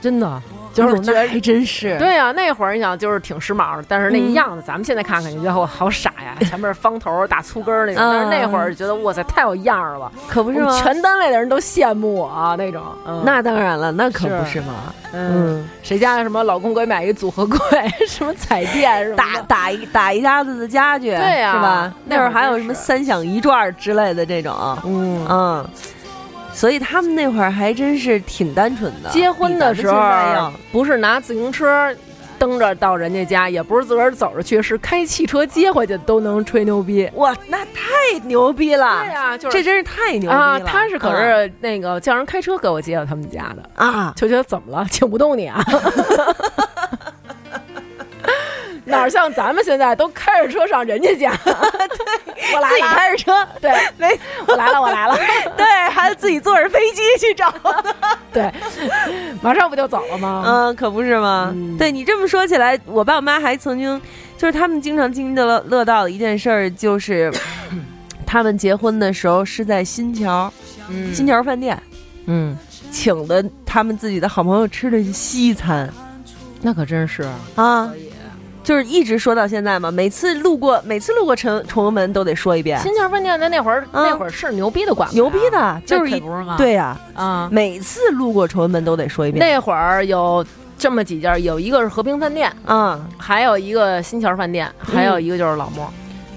[0.00, 0.42] 真的
[0.72, 1.20] 就是觉得。
[1.20, 1.98] 哦那还真是。
[1.98, 10.80] 对呀、那会儿你想就是挺时髦的，但是那样子，咱们现在看看你觉得我好傻呀，前面方头大粗跟儿那种，但是那会儿觉得哇塞太有样儿了，可不是吗？
[10.80, 12.82] 全单位的人都羡慕我、啊、那种。
[13.06, 14.92] 嗯、那当然了，那可不是嘛。
[15.12, 17.58] 嗯，嗯，谁家什么老公给买一组合柜，
[18.06, 21.92] 什么彩电什么打打一打一家子的家具，对呀是吧？
[22.04, 24.54] 那会儿那会儿还有什么三响一转之类的这种，
[24.84, 25.68] 嗯，嗯，
[26.52, 29.10] 所以他们那会儿还真是挺单纯的。
[29.10, 31.94] 结婚的时候不是拿自行车
[32.38, 37.08] 蹬着到人家家，也不是自个儿走着去，是开汽车接回去都能吹牛逼。
[37.14, 39.02] 哇，那太牛逼了！
[39.04, 45.62] 对呀、就是这真是太牛逼了啊，他是可是那个叫人开车给我接到他们家的，啊，就觉得怎么了，请不动你啊？
[48.84, 51.32] 哪儿像咱们现在都开着车上人家家？
[51.44, 51.52] 对，
[52.54, 55.16] 我来自己了，开着车，对，没 我来了，我来了。
[55.56, 57.52] 对，还自己坐着飞机去找。
[58.32, 58.52] 对，
[59.42, 60.44] 马上不就走了吗？
[60.46, 61.50] 嗯，可不是吗？
[61.54, 64.00] 嗯对你这么说起来，我爸我妈还曾经，
[64.36, 67.32] 就是他们经常津津乐乐道的一件事儿，就是
[68.26, 70.52] 他们结婚的时候是在新桥，
[70.88, 71.80] 嗯新桥饭店
[72.26, 72.56] 嗯，
[72.90, 75.88] 请的他们自己的好朋友吃的西餐
[76.62, 77.22] 那可真是
[77.56, 77.90] 啊，
[78.62, 79.90] 就是一直说到现在嘛。
[79.90, 86.20] 每次路过，每次路过崇崇文门都得说一遍，新桥饭店在那会儿，嗯那会儿是牛逼的馆子呀，牛逼的，就是？
[86.56, 89.44] 对呀、啊，每次路过崇文门都得说一遍。
[89.44, 90.44] 那会儿有
[90.78, 95.88] 这么几家，有一个是和平饭店，啊、还有一个新桥饭店，还有一个就是老莫。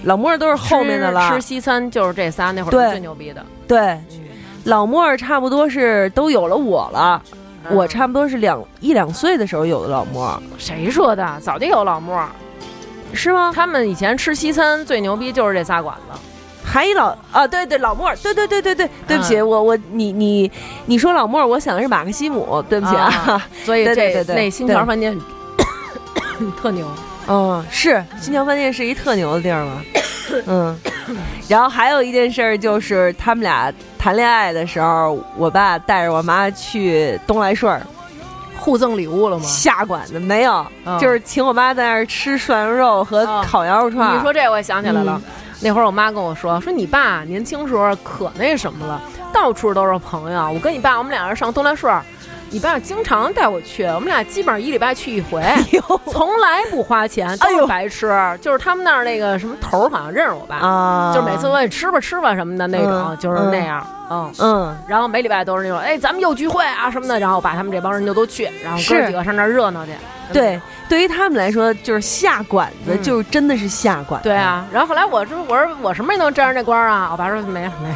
[0.04, 3.42] 老莫都是后面的了，吃吃西餐就是这仨，那会儿最牛逼的。
[3.66, 3.98] 对，
[4.66, 7.22] 老莫差不多是都有了我了。
[7.70, 11.40] 嗯我差不多是两一两岁的时候有的老莫，谁说的？
[11.42, 12.22] 早就有老莫。
[13.14, 13.52] 是吗？
[13.54, 16.20] 他们以前吃西餐最牛逼就是这仨馆子。
[16.66, 20.52] 还一老啊，对对，老莫儿，对对对对对，对不起，嗯我我你你
[20.88, 25.16] 你说老莫儿，我想的是马克西姆，对不起啊，啊所以对对对那新桥饭店
[26.60, 26.88] 特牛。
[27.28, 29.82] 嗯，是新桥饭店是一特牛的地儿吗？
[30.48, 30.78] 嗯，
[31.48, 37.82] 然后还有一件事儿就是他们俩谈恋爱的时候，我爸带着我妈去东来顺儿
[38.58, 39.44] 互赠礼物了吗？
[39.46, 44.16] 下馆子，没有，嗯就是请我妈在那儿吃涮羊肉和哦烤羊肉串儿。
[44.16, 45.22] 你说这我也想起来了。
[45.26, 45.32] 嗯
[45.66, 50.52] 那会儿我妈跟我说，说你爸年轻时候可那什么了，到处都是朋友。
[50.52, 52.04] 我跟你爸，我们俩人上东来顺儿，
[52.54, 55.44] 你爸经常带我去，我们俩基本上一礼拜去一回，
[56.06, 58.14] 从来不花钱，都是白吃。
[58.40, 63.84] 就是他们那儿那个什么头儿好像认识我爸，啊，就是每次问吃吧吃吧什么的那种，嗯就是那样。
[64.12, 69.92] 嗯，嗯，然后每礼拜都是那种，哎，咱们又聚会啊什么的，然后我把他们这帮人就都去，然后哥几个上那儿热闹去。
[70.32, 74.30] 对，对于他们来说，就是下馆子，嗯就真的是下馆子。
[74.30, 77.10] 对，啊，然后后来我说我说我什么也能沾上这光啊？
[77.12, 77.96] 我爸说没没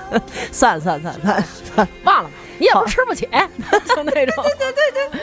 [0.50, 1.44] 算了算了算了算了
[1.74, 1.88] 算了。
[2.04, 3.26] 忘了吧，你也不是吃不起，
[3.94, 4.44] 就那种。
[4.58, 5.20] 对对对对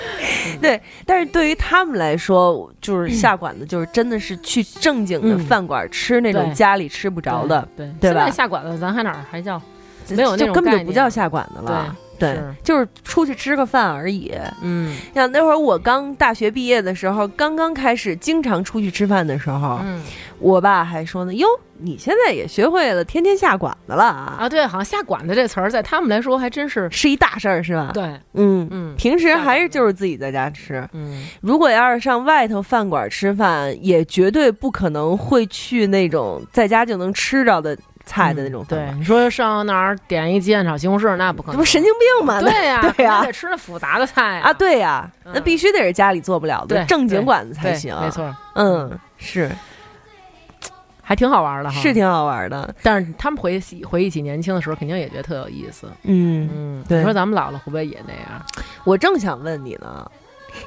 [0.61, 5.39] 对，但是对于他们来说，就是下馆子，就是真的是去正经的嗯。
[5.45, 8.13] 饭馆吃那种家里吃不着的，对对。
[8.13, 8.19] 吧？
[8.21, 9.61] 现在下馆子咱还哪儿还叫
[10.09, 11.95] 没有那就种根本就不叫下馆子了。
[12.19, 14.33] 对是，就是出去吃个饭而已。
[14.61, 14.95] 嗯。
[15.15, 20.03] 像那会儿我刚大学毕业的时候，刚刚开始经常出去吃饭的时候，嗯。
[20.39, 21.45] 我爸还说呢：“哟，
[21.79, 28.03] 你现在也学会了天天下馆子了啊，啊，对，好像下馆子这词儿在他们来说还真是是一大事儿，是吧？”对，
[28.35, 28.65] 嗯。
[28.71, 31.27] 嗯平时还是就是自己在家吃，嗯。
[31.41, 37.77] 如果要是上外头饭馆吃饭，也绝对不可能会去那种在家就能吃着的
[38.09, 42.41] 菜的那种饭对，你说上哪儿点一鸡蛋炒西红柿，那不可能，这不神经病吗？
[42.41, 47.95] 对呀， 对呀得吃那复杂的菜啊，对呀，嗯那必须得是家里做不了的正经馆子才行。
[48.01, 49.51] 没，错，嗯，是
[51.03, 51.79] 还挺好玩的哈。
[51.81, 52.73] 是，挺好玩的。
[52.83, 55.87] 但是他们回忆回忆起年轻的时候，肯定也觉得特有意思。
[56.03, 58.45] 嗯，嗯，你说咱们老了会不会也那样？
[58.83, 60.09] 我正想问你呢。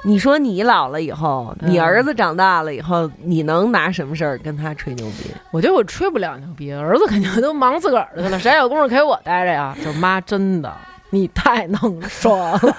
[0.03, 5.31] 你说你老了以后，你嗯儿子长大了以后，你能拿什么事儿跟他吹牛逼？
[5.51, 9.77] 我觉得我吹不了牛逼，儿子肯定都忙自个儿的去了，谁还有功夫陪我待着呀？
[9.85, 10.73] 就妈，真的，
[11.11, 12.77] 你太能说了。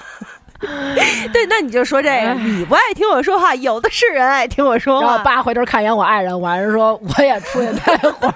[1.32, 5.06] 对，那你就说这个，哎你不爱听我说话，有的是人爱听我说话。
[5.06, 8.34] 然后爸回头看一眼我爱人，我爱人说我也出去待会儿。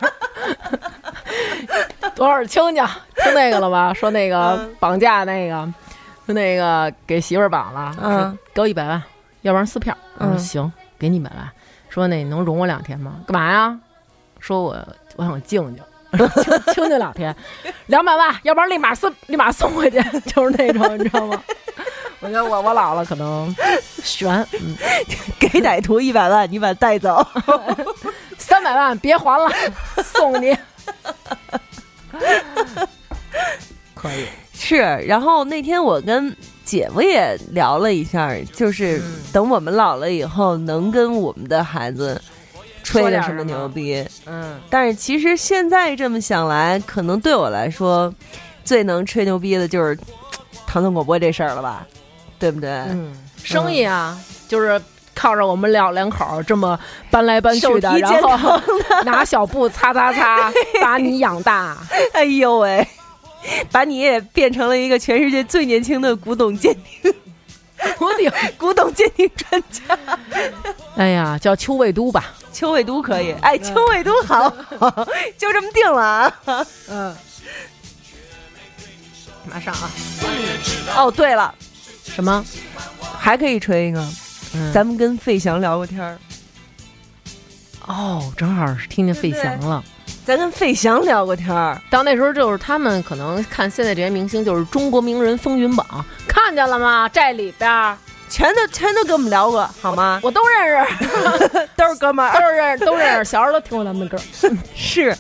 [2.15, 2.85] 多少亲家
[3.23, 3.95] 听那个了吧？
[3.95, 5.67] 说那个绑架那个，
[6.29, 9.03] 说那个给媳妇儿绑了，嗯说给我一百万，
[9.41, 9.97] 要不然撕票。
[10.19, 11.51] 我说嗯行，给你一百万。
[11.89, 13.15] 说那能容我两天吗？
[13.27, 13.79] 干嘛呀？
[14.39, 14.77] 说我
[15.17, 15.83] 我想静静。
[16.43, 17.35] 清清静两天，
[17.87, 21.43] 两百万，要不然立马送立马送回去， 就是那种，你知道吗？
[22.21, 23.55] 我觉得我我老了可能
[24.03, 24.77] 悬，嗯，
[25.41, 27.27] 给歹徒一百万，你把他带走。
[28.37, 29.51] 三百万别还了，
[30.03, 30.55] 送你。
[33.95, 34.27] 可以，
[34.59, 36.35] 是，然后那天我跟
[36.65, 42.21] 姐夫也聊了一下，就是嗯等我们老了以后，能跟我们的孩子
[42.83, 44.05] 吹的什么点什么牛逼。
[44.27, 48.13] 嗯，但是其实现在这么想来，可能对我来说，
[48.65, 50.05] 最能吹牛逼的就是糖
[50.67, 51.87] 糖蒜广播这事儿了吧，
[52.39, 52.71] 对不对？
[52.71, 54.81] 嗯，生意啊，就是
[55.15, 56.79] 靠着我们老两口这么
[57.11, 58.61] 搬来搬去的，然后
[59.05, 60.53] 拿小布擦擦擦，
[60.83, 61.77] 把你养大。
[62.13, 62.87] 哎呦喂，
[63.73, 67.15] 把你也变成了一个全世界最年轻的古董鉴定
[67.97, 69.99] 古董，古董鉴定专家。
[70.97, 72.35] 哎呀，叫邱卫都吧。
[72.53, 74.51] 邱卫都可以，哎，邱卫都好，
[75.39, 76.67] 就这么定了啊。
[76.89, 77.17] 嗯，
[79.45, 79.91] 马上啊，
[80.97, 81.55] 哦，对了，
[82.05, 82.45] 什么？
[83.17, 84.01] 还可以吹一个，
[84.55, 86.19] 嗯咱们跟费翔聊过天儿。
[87.89, 89.83] 哦，正好是听见费翔了。
[90.25, 97.09] 咱跟费翔聊过天儿，到那时候就是他们可能看现在这些明星，就是中国名人风云榜，看见了吗？
[97.11, 97.97] 这里边儿
[98.29, 100.21] 全都全都跟我们聊过，好吗？
[100.23, 103.25] 我都认识， 都是哥们儿， 都是认识，都认识。
[103.25, 104.23] 小时候都听过他们的歌。
[104.77, 105.17] 是，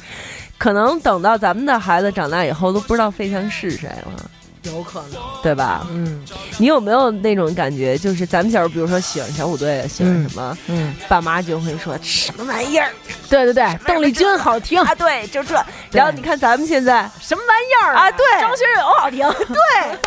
[0.58, 4.30] 可能等到咱们的孩子长大以后，都不知道费翔是谁了，
[4.68, 5.86] 有可能，对吧？
[5.90, 6.24] 嗯
[6.58, 7.96] 你有没有那种感觉？
[7.98, 12.90] 就是咱们小时候，比如说喜欢小虎队，喜欢什么，嗯，爸妈就会说什么玩意儿
[13.28, 14.94] 对对对，邓丽君好听， 啊？
[14.94, 15.54] 对，就这。
[15.92, 18.10] 然后你看咱们现在什么玩意儿啊？
[18.10, 19.98] 对，张学友好听， 对，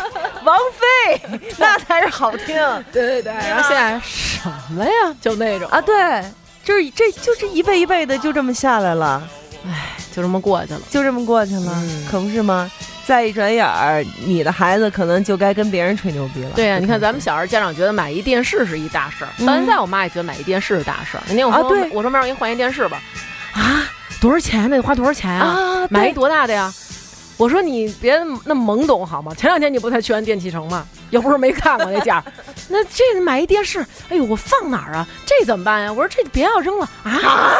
[0.44, 2.56] 王菲那才是好听
[2.92, 3.32] 对对对。
[3.32, 4.90] 然后现在什么呀？
[5.20, 5.80] 就那种，啊！
[5.80, 6.22] 对，
[6.64, 9.22] 就是这就这一辈一辈的就这么下来了，
[9.66, 10.80] 唉就这么过去了。
[10.90, 12.70] 就这么过去了，嗯可不是吗？
[13.04, 16.50] 再一转眼儿，你的孩子可能就该跟别人吹牛逼了。
[16.54, 21.22] 对呀、你看咱们小时候家长觉得买一电视是一大事儿，到现在我妈也觉得买一电视是大事儿。
[21.28, 23.02] 那天我说，啊对我说妈，我给你换一电视吧，
[23.52, 23.84] 啊，
[24.20, 24.68] 多少钱？
[24.70, 25.46] 那得花多少钱啊？
[25.46, 26.72] 啊，买一多大的呀？
[27.36, 29.34] 我说你别那么懵懂好吗？
[29.34, 30.86] 前两天你不才去完电器城吗？
[31.10, 32.24] 又不是没看过那价儿，
[32.68, 35.06] 那这买一电视，哎呦，我放哪儿啊？
[35.26, 35.92] 这怎么办呀？
[35.92, 36.88] 我说这别要扔了。
[37.04, 37.10] 啊，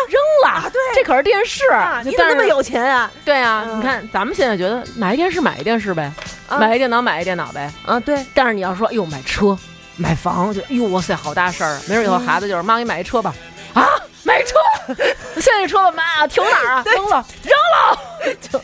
[0.09, 3.11] 扔了，对，这可是电视，啊，你怎么那么有钱啊？
[3.25, 3.65] 对啊？
[3.69, 3.79] 嗯。
[3.79, 6.11] 你看咱们现在觉得买一电视买一电视呗，
[6.49, 6.59] 啊。
[6.59, 9.59] 买一电脑买一电脑呗，啊，对，但是你要说，哎呦，买车、
[9.97, 11.83] 买房，就哎呦，哇塞，好大事儿啊！
[11.89, 13.35] 没准以后孩子就是妈，给你买一车吧，
[13.75, 13.85] 啊，
[14.23, 14.55] 买车，
[15.41, 16.83] 现在这车吧，妈停哪儿啊？
[16.87, 17.53] 扔了，扔
[18.31, 18.63] 了， 就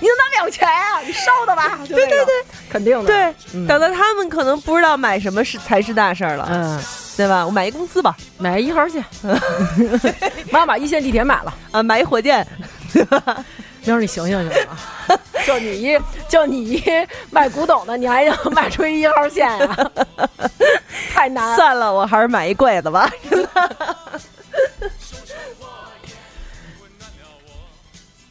[0.00, 1.78] 你怎么拿不了钱啊、你烧的吧？
[1.86, 2.34] 对对对，
[2.70, 3.06] 肯定的。
[3.06, 6.80] 对，嗯等到他们可能不知道买什么是才是大事儿了，嗯，
[7.16, 7.44] 对吧？
[7.44, 9.04] 我买一公司吧，买一号线，
[10.52, 11.52] 妈把一线地铁买了。
[11.72, 12.46] 啊，买一火箭，
[13.84, 15.18] 明儿你醒醒行吗？
[15.46, 15.98] 就你一
[16.28, 16.82] 就你一
[17.30, 19.90] 卖古董的，你还想卖出一号线呀、
[21.12, 21.56] 太难。
[21.56, 23.10] 算了，我还是买一柜子吧。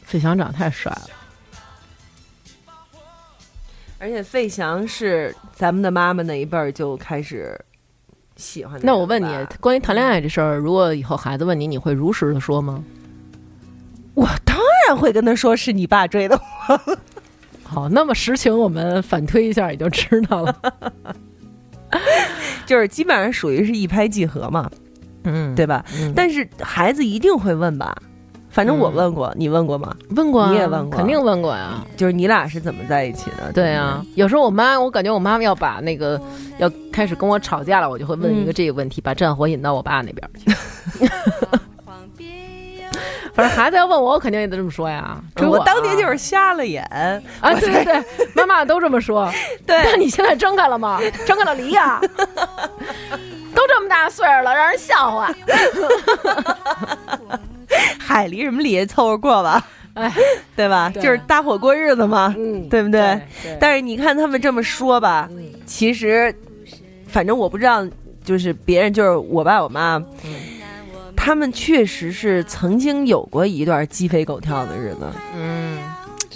[0.04, 1.10] 费翔长太帅了。
[3.98, 7.58] 而且费翔是咱们的妈妈那一辈儿就开始
[8.36, 8.78] 喜欢。
[8.82, 12.82] 那我问你，关于谈恋爱这事儿，如果以后孩子问你，你会如实的说吗？
[14.14, 14.56] 我当
[14.86, 16.96] 然会跟他说是你爸追的我。
[17.64, 20.56] 好，那么实情我们反推一下也就知道了。
[22.66, 24.70] 就是基本上属于是一拍即合嘛，
[25.24, 25.84] 嗯对吧？
[25.98, 27.96] 嗯但是孩子一定会问吧？
[28.58, 29.94] 反正我问过，你问过吗？
[30.16, 31.74] 问过啊，你也问过肯定问过呀。
[31.96, 33.52] 就是你俩是怎么在一起的？
[33.52, 36.20] 对啊，有时候我妈，我感觉我妈要把那个
[36.58, 40.50] 要开始跟我吵架了，我就会问一个嗯这个问题，把战火引到我爸那边去。
[43.32, 45.22] 反正孩子要问我，我肯定也得这么说呀。
[45.36, 46.82] 我啊当年就是瞎了眼
[47.40, 48.04] 啊，对对对，
[48.34, 49.30] 妈妈都这么说。
[49.64, 50.98] 对那你现在睁开了吗？
[51.24, 52.00] 睁开了离呀、
[53.54, 55.32] 都这么大岁数了，让人笑话。
[58.08, 58.86] 嗨，离什么离？
[58.86, 59.62] 凑合过吧，
[59.92, 60.10] 哎，
[60.56, 60.88] 对吧？
[60.88, 63.20] 对就是搭伙过日子嘛，嗯，对不对？
[63.42, 66.34] 对但是你看他们这么说吧，嗯其实，
[67.06, 67.86] 反正我不知道，
[68.24, 70.34] 就是别人，就是我爸我妈，嗯
[71.14, 75.06] 他们确实是曾经有过一段鸡飞狗跳的日子，
[75.36, 75.78] 嗯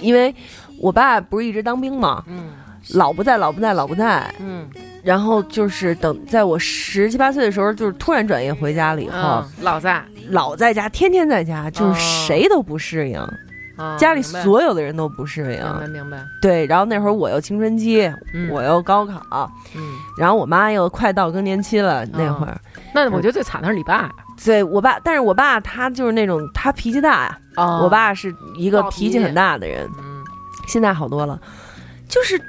[0.02, 0.34] 因为
[0.78, 2.50] 我爸不是一直当兵嘛，嗯
[2.90, 4.34] 老不在，老不在，老不在。
[4.40, 4.68] 嗯，
[5.02, 10.02] 然后就是等在我十七八岁的时候，就是突然转业回家了以后，嗯老在。
[10.28, 11.94] 老在家，天天在家，就是哦
[12.26, 13.18] 谁都不适应，
[13.76, 15.60] 啊家里所有的人都不适应。
[15.60, 15.92] 明白应。
[15.92, 18.48] 明白，对，然后那会儿我又青春期，嗯。
[18.48, 19.82] 我又高考，嗯，
[20.16, 22.56] 然后我妈又快到更年期了，那会儿。
[22.94, 24.08] 那我觉得最惨的是你爸。
[24.44, 27.80] 对我爸，但是我爸他就是那种他脾气大呀、哦。
[27.82, 30.22] 我爸是一个脾气脾气很大的人，嗯。
[30.68, 31.38] 现在好多了，
[32.08, 32.40] 就是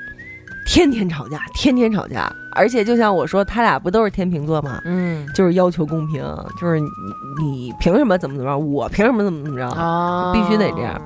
[0.65, 4.81] 天天吵架，天天吵架，而且就像我说，他俩不都是天秤座吗？
[4.85, 6.23] 嗯就是要求公平，
[6.59, 6.87] 就是你
[7.41, 9.67] 你凭什么怎么怎么着，我凭什么怎么怎么着？
[9.69, 10.99] 啊必须得这样。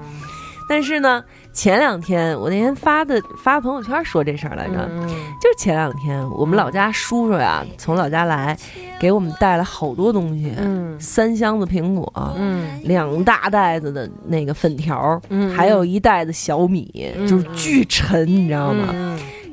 [0.70, 1.24] 但是呢，
[1.54, 5.08] 前两天我那天发的发朋友圈说这事儿来着，嗯
[5.42, 8.58] 就是前两天我们老家叔叔呀从老家来，
[9.00, 18.94] 给我们带了好多东西，嗯三箱子苹果，嗯两大袋子的那个粉条，嗯，还有一袋子小米，嗯就是巨沉，你知道吗？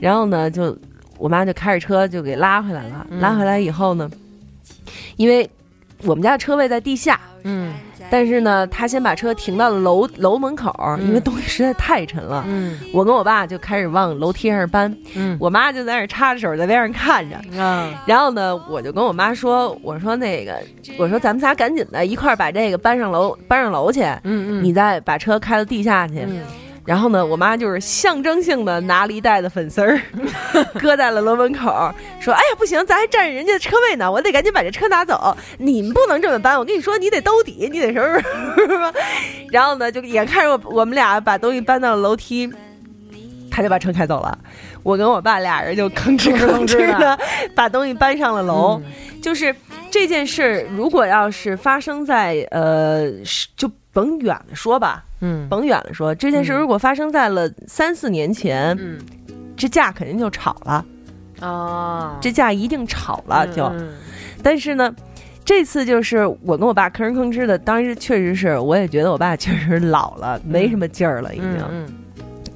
[0.05, 0.77] 嗯然后呢，就
[1.19, 3.07] 我妈就开着车就给拉回来了。
[3.11, 4.11] 嗯拉回来以后呢，
[5.17, 5.49] 因为
[6.03, 7.73] 我们家车位在地下，嗯
[8.11, 12.45] 但是呢，她先把车停到了楼楼门口，嗯因为东西实在太沉了。
[12.47, 17.37] 嗯我跟我爸就开始往楼梯上搬，嗯我妈就在那儿插着手在边上看着。
[17.59, 20.61] 啊然后呢，我就跟我妈说：“我说那个，
[20.99, 24.03] 我说咱们仨赶紧的一块儿把这个搬上楼，搬上楼去。
[24.03, 26.19] 嗯嗯，你再把车开到地下去。
[26.27, 26.41] 嗯
[26.87, 29.99] 然后呢，我妈就是象征性的拿了一袋子粉丝儿，
[30.79, 35.35] 搁在了楼门口，说：“哎呀，不行，咱还占着人家的车位呢，我得赶紧把这车拿走。
[35.59, 38.21] 你们不能这么搬，我跟你说，你得兜底，你得什么
[38.67, 38.93] 什么。
[39.51, 42.53] ”然后呢，就眼看着我我们俩把东西搬到了楼梯，
[43.51, 44.39] 他就把车开走了。
[44.83, 47.19] 我跟我爸俩人就吭哧吭哧的
[47.57, 48.79] 把东西搬上了楼。
[49.23, 49.57] 就是
[49.91, 55.49] 这件事，如果要是发生在呃，是就甭远了说吧，嗯。
[55.49, 58.99] 甭远了说，这件事如果发生在了三四年前，嗯。
[59.57, 60.85] 这架肯定就吵了，
[61.41, 63.65] 啊，这架一定吵了就。
[63.67, 63.93] 嗯。
[64.43, 64.93] 但是呢，
[65.45, 71.59] 这次就是我跟我爸吭哧吭哧的，当时确实是，我也觉得我爸确实老了，没什么劲儿了，已经。
[71.71, 71.87] 嗯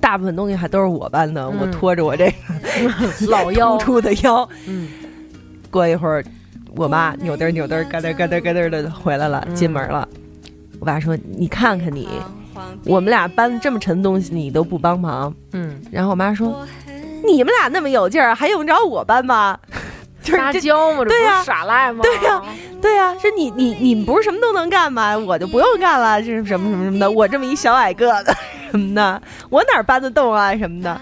[0.01, 1.71] 大部分东西还都是我搬的，我嗯。
[1.73, 2.33] 拖着我这个
[2.81, 2.91] 嗯，
[3.29, 4.49] 老 腰突，出的腰。
[4.67, 4.89] 嗯。
[5.71, 6.25] 过一会儿，
[6.77, 10.09] 我妈扭嘚扭嘚儿，咯噔咯噔咯噔的回来了，嗯进门了。
[10.81, 12.09] 我爸说：“你看看你，
[12.85, 15.35] 我们俩搬这么沉的东西，你都不帮忙。
[15.53, 16.67] 嗯，”然后我妈说
[17.27, 19.59] ：“你们俩那么有劲儿，还用着我搬吗？”
[20.21, 22.01] 就是撒这娇嘛，对呀耍赖吗？
[22.03, 22.43] 对呀
[22.83, 25.17] 对呀、是你你你们不是什么都能干吗？
[25.17, 27.11] 我就不用干了，这是什么什么什么的。
[27.11, 28.33] 我这么一小矮个子
[28.71, 31.01] 什么的，我哪儿搬得动啊什么的。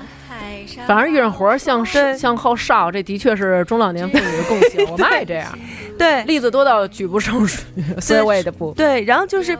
[0.86, 4.86] 反正遇上活儿像对像后少，这的确是中老年妇女的共性。
[4.90, 5.58] 我妈也这样，
[5.98, 7.62] 对例子多到举不胜数，
[8.00, 8.72] 所以我也得不。
[8.72, 9.58] 对，然后就是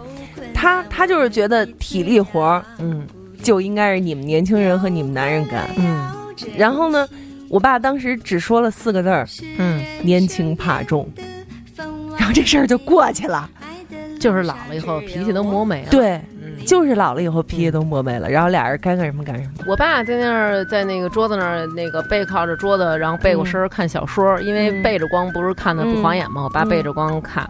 [0.57, 3.07] 他他就是觉得体力活儿嗯
[3.43, 5.69] 就应该是你们年轻人和你们男人干。
[5.77, 6.11] 嗯
[6.57, 7.07] 然后呢，
[7.49, 9.27] 我爸当时只说了四个字儿：
[9.59, 11.09] 嗯，年轻怕重。
[12.19, 13.49] 然后这事儿就过去了。
[14.19, 16.65] 就是老了以后脾气都磨没了。，对，嗯。
[16.66, 19.65] 就是老了以后脾气都磨没了，然后俩人该干什么干什么。
[19.66, 26.43] 我爸在那儿，在那个桌子那儿，那个背靠着桌子，然后背过身看小说，因为嗯背着光不是看的不晃眼吗？
[26.45, 27.49] 我爸背着光看。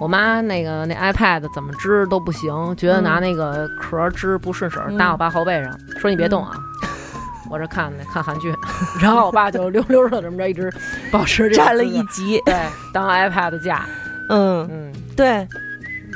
[0.00, 6.52] 我妈那个那 iPad 怎么支都不行，觉得拿那个壳儿支不顺手，嗯搭我爸后背上，说你别动啊。
[7.50, 8.54] 我这看呢看韩剧，
[9.02, 10.72] 然后我爸就溜溜的这么着一直
[11.10, 12.54] 保持这个占了一集，对
[12.94, 13.84] 当 iPad 架，
[14.28, 15.46] 嗯，嗯，对。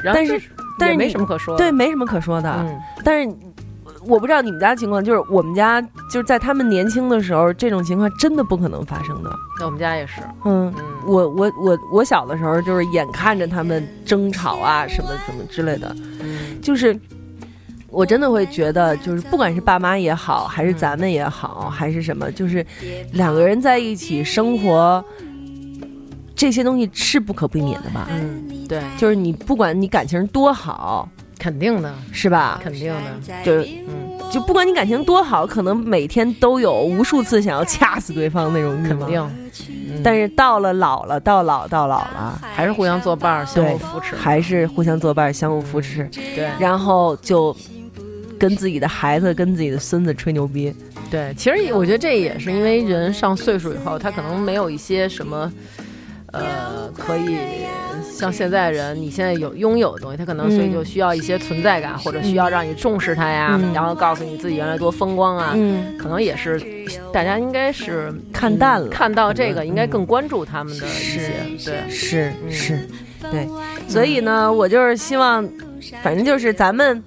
[0.03, 0.41] 然后但是
[0.79, 2.51] 但是没什么可说的，对，没什么可说的。
[2.61, 2.79] 嗯。
[3.05, 3.37] 但是
[4.07, 9.31] 我不知道你们家情况，就是我们家就是在他们年轻的时候，这种情况真的不可能发生的。
[9.59, 16.61] 那我们家也是，嗯，嗯，我我我我小的时候就是眼看着他们争吵啊，什么什么之类的，嗯。
[16.61, 16.99] 就是
[17.91, 22.65] 我真的会觉得，就是不管是爸妈也好，还是咱们也好，还是什么，就是
[23.13, 25.05] 两个人在一起生活，
[26.35, 28.09] 这些东西是不可避免的吧？
[28.11, 31.09] 嗯，对，就是你不管你感情多好，
[31.45, 32.59] 肯定的，是吧？
[32.63, 39.01] 肯定的，就是嗯，就不管你感情多好，可能每天都有无数次想要掐死对方那种欲望。
[39.01, 39.31] 肯定，
[39.91, 47.55] 嗯但是到了老了，到老到老了，还是互相作伴儿，相互扶持，还是互相作伴，相互扶持，对然后就
[48.39, 50.75] 跟自己的孩子、跟自己的孙子吹牛逼。
[51.11, 51.35] 对。
[51.37, 55.53] 其实我觉得这也是因为人上岁数以后，他可能没有一些什么。
[56.35, 57.39] 呃，可以
[58.13, 66.61] 像现在人，你现在有拥有的东西，他可能所以嗯就需要一些存在感，或者需要让你重视它呀，嗯然后告诉你自己原来多风光啊，嗯，可能也是
[67.13, 72.89] 大家应该是看淡了嗯看到这个嗯应该更关注他们的一些，对，是嗯是，
[73.31, 73.49] 对。
[73.89, 75.49] 所以呢，我就是希望，
[76.03, 77.03] 反正就是咱们。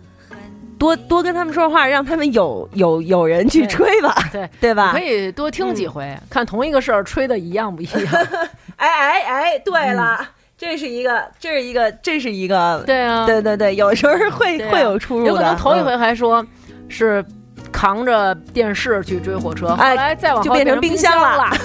[0.80, 4.92] 多多跟他们说话，让他们有有有人去吹吧，对对吧？
[4.94, 8.04] 可以多听几回，看同一个事儿吹的一样不一样。
[8.78, 10.20] 哎哎哎，对了，
[10.58, 16.00] 这是一个，这是一个，这是一个，嗯对啊，对对对，有时候会、啊会有出入的，有可能头一回嗯。
[16.00, 16.46] 还说
[16.90, 17.24] 是
[17.72, 21.50] 扛着电视去追火车，后哎来再往后就变成冰冰箱了了。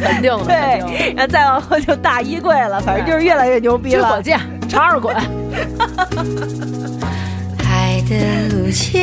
[0.00, 4.08] 肯定对，然后再往后就大衣柜了，反正就是越来越牛逼了。
[4.08, 5.14] 追火箭、长二滚，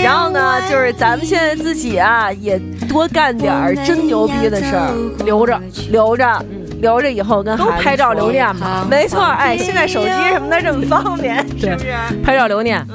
[0.04, 2.60] 然后呢，就是咱们现在自己啊，也
[2.90, 4.94] 多干点儿真牛逼的事儿，
[5.26, 5.60] 留着，
[5.92, 11.88] 留着，嗯留着以后跟都孩子拍照留念嘛，没错，哎，现在手机什么的这么方便， 是对不是？
[12.24, 12.86] 拍照留念。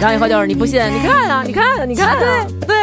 [0.00, 2.28] 然后以后就是你不信，你看啊，你看啊，你看啊，对。
[2.68, 2.76] 对，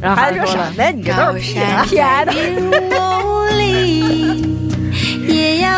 [0.00, 0.90] 然后孩子说什么呀？
[0.94, 2.32] 你这都是山骗的。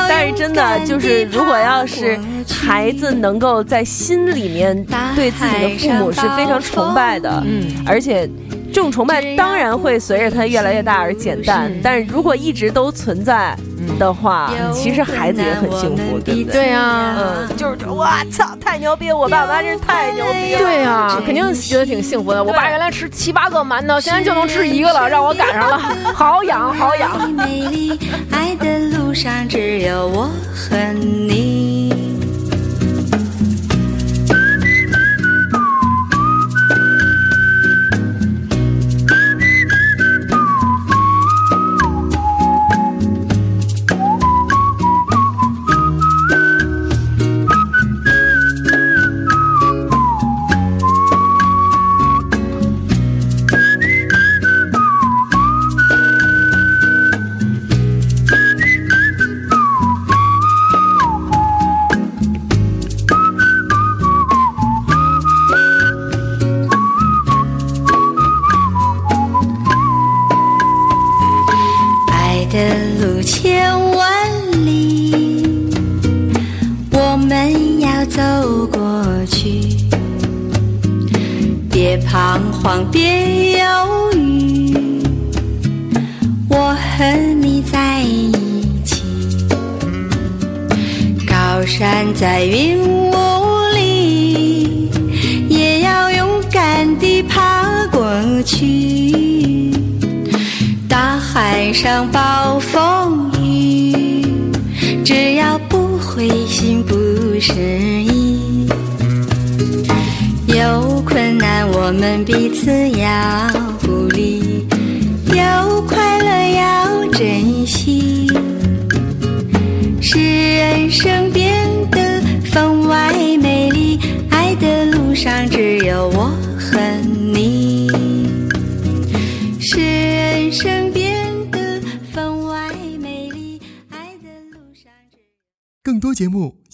[0.09, 2.19] 但是真的就是，如果要是
[2.49, 4.77] 孩子能够在心里面
[5.15, 8.29] 对自己的父母是非常崇拜的，嗯，而且
[8.73, 13.57] 这种崇拜当然会随着他越来越大而减淡，但是如果一直都存在
[13.99, 16.53] 的话，其实孩子也很幸福，对不对？
[16.53, 19.13] 对呀，嗯，就是我操，太牛逼！
[19.13, 20.59] 我爸我妈真是太牛逼了。
[20.59, 22.43] 对呀，肯定觉得挺幸福的。
[22.43, 25.79] 我爸原来吃七八个馒头，现在就能吃一个了，让我赶上了，
[26.15, 27.31] 好养好养。
[27.31, 27.99] 美丽，
[28.31, 31.60] 爱的路上只有我和你。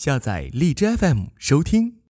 [0.06, 1.96] 下载荔枝 FM 收听。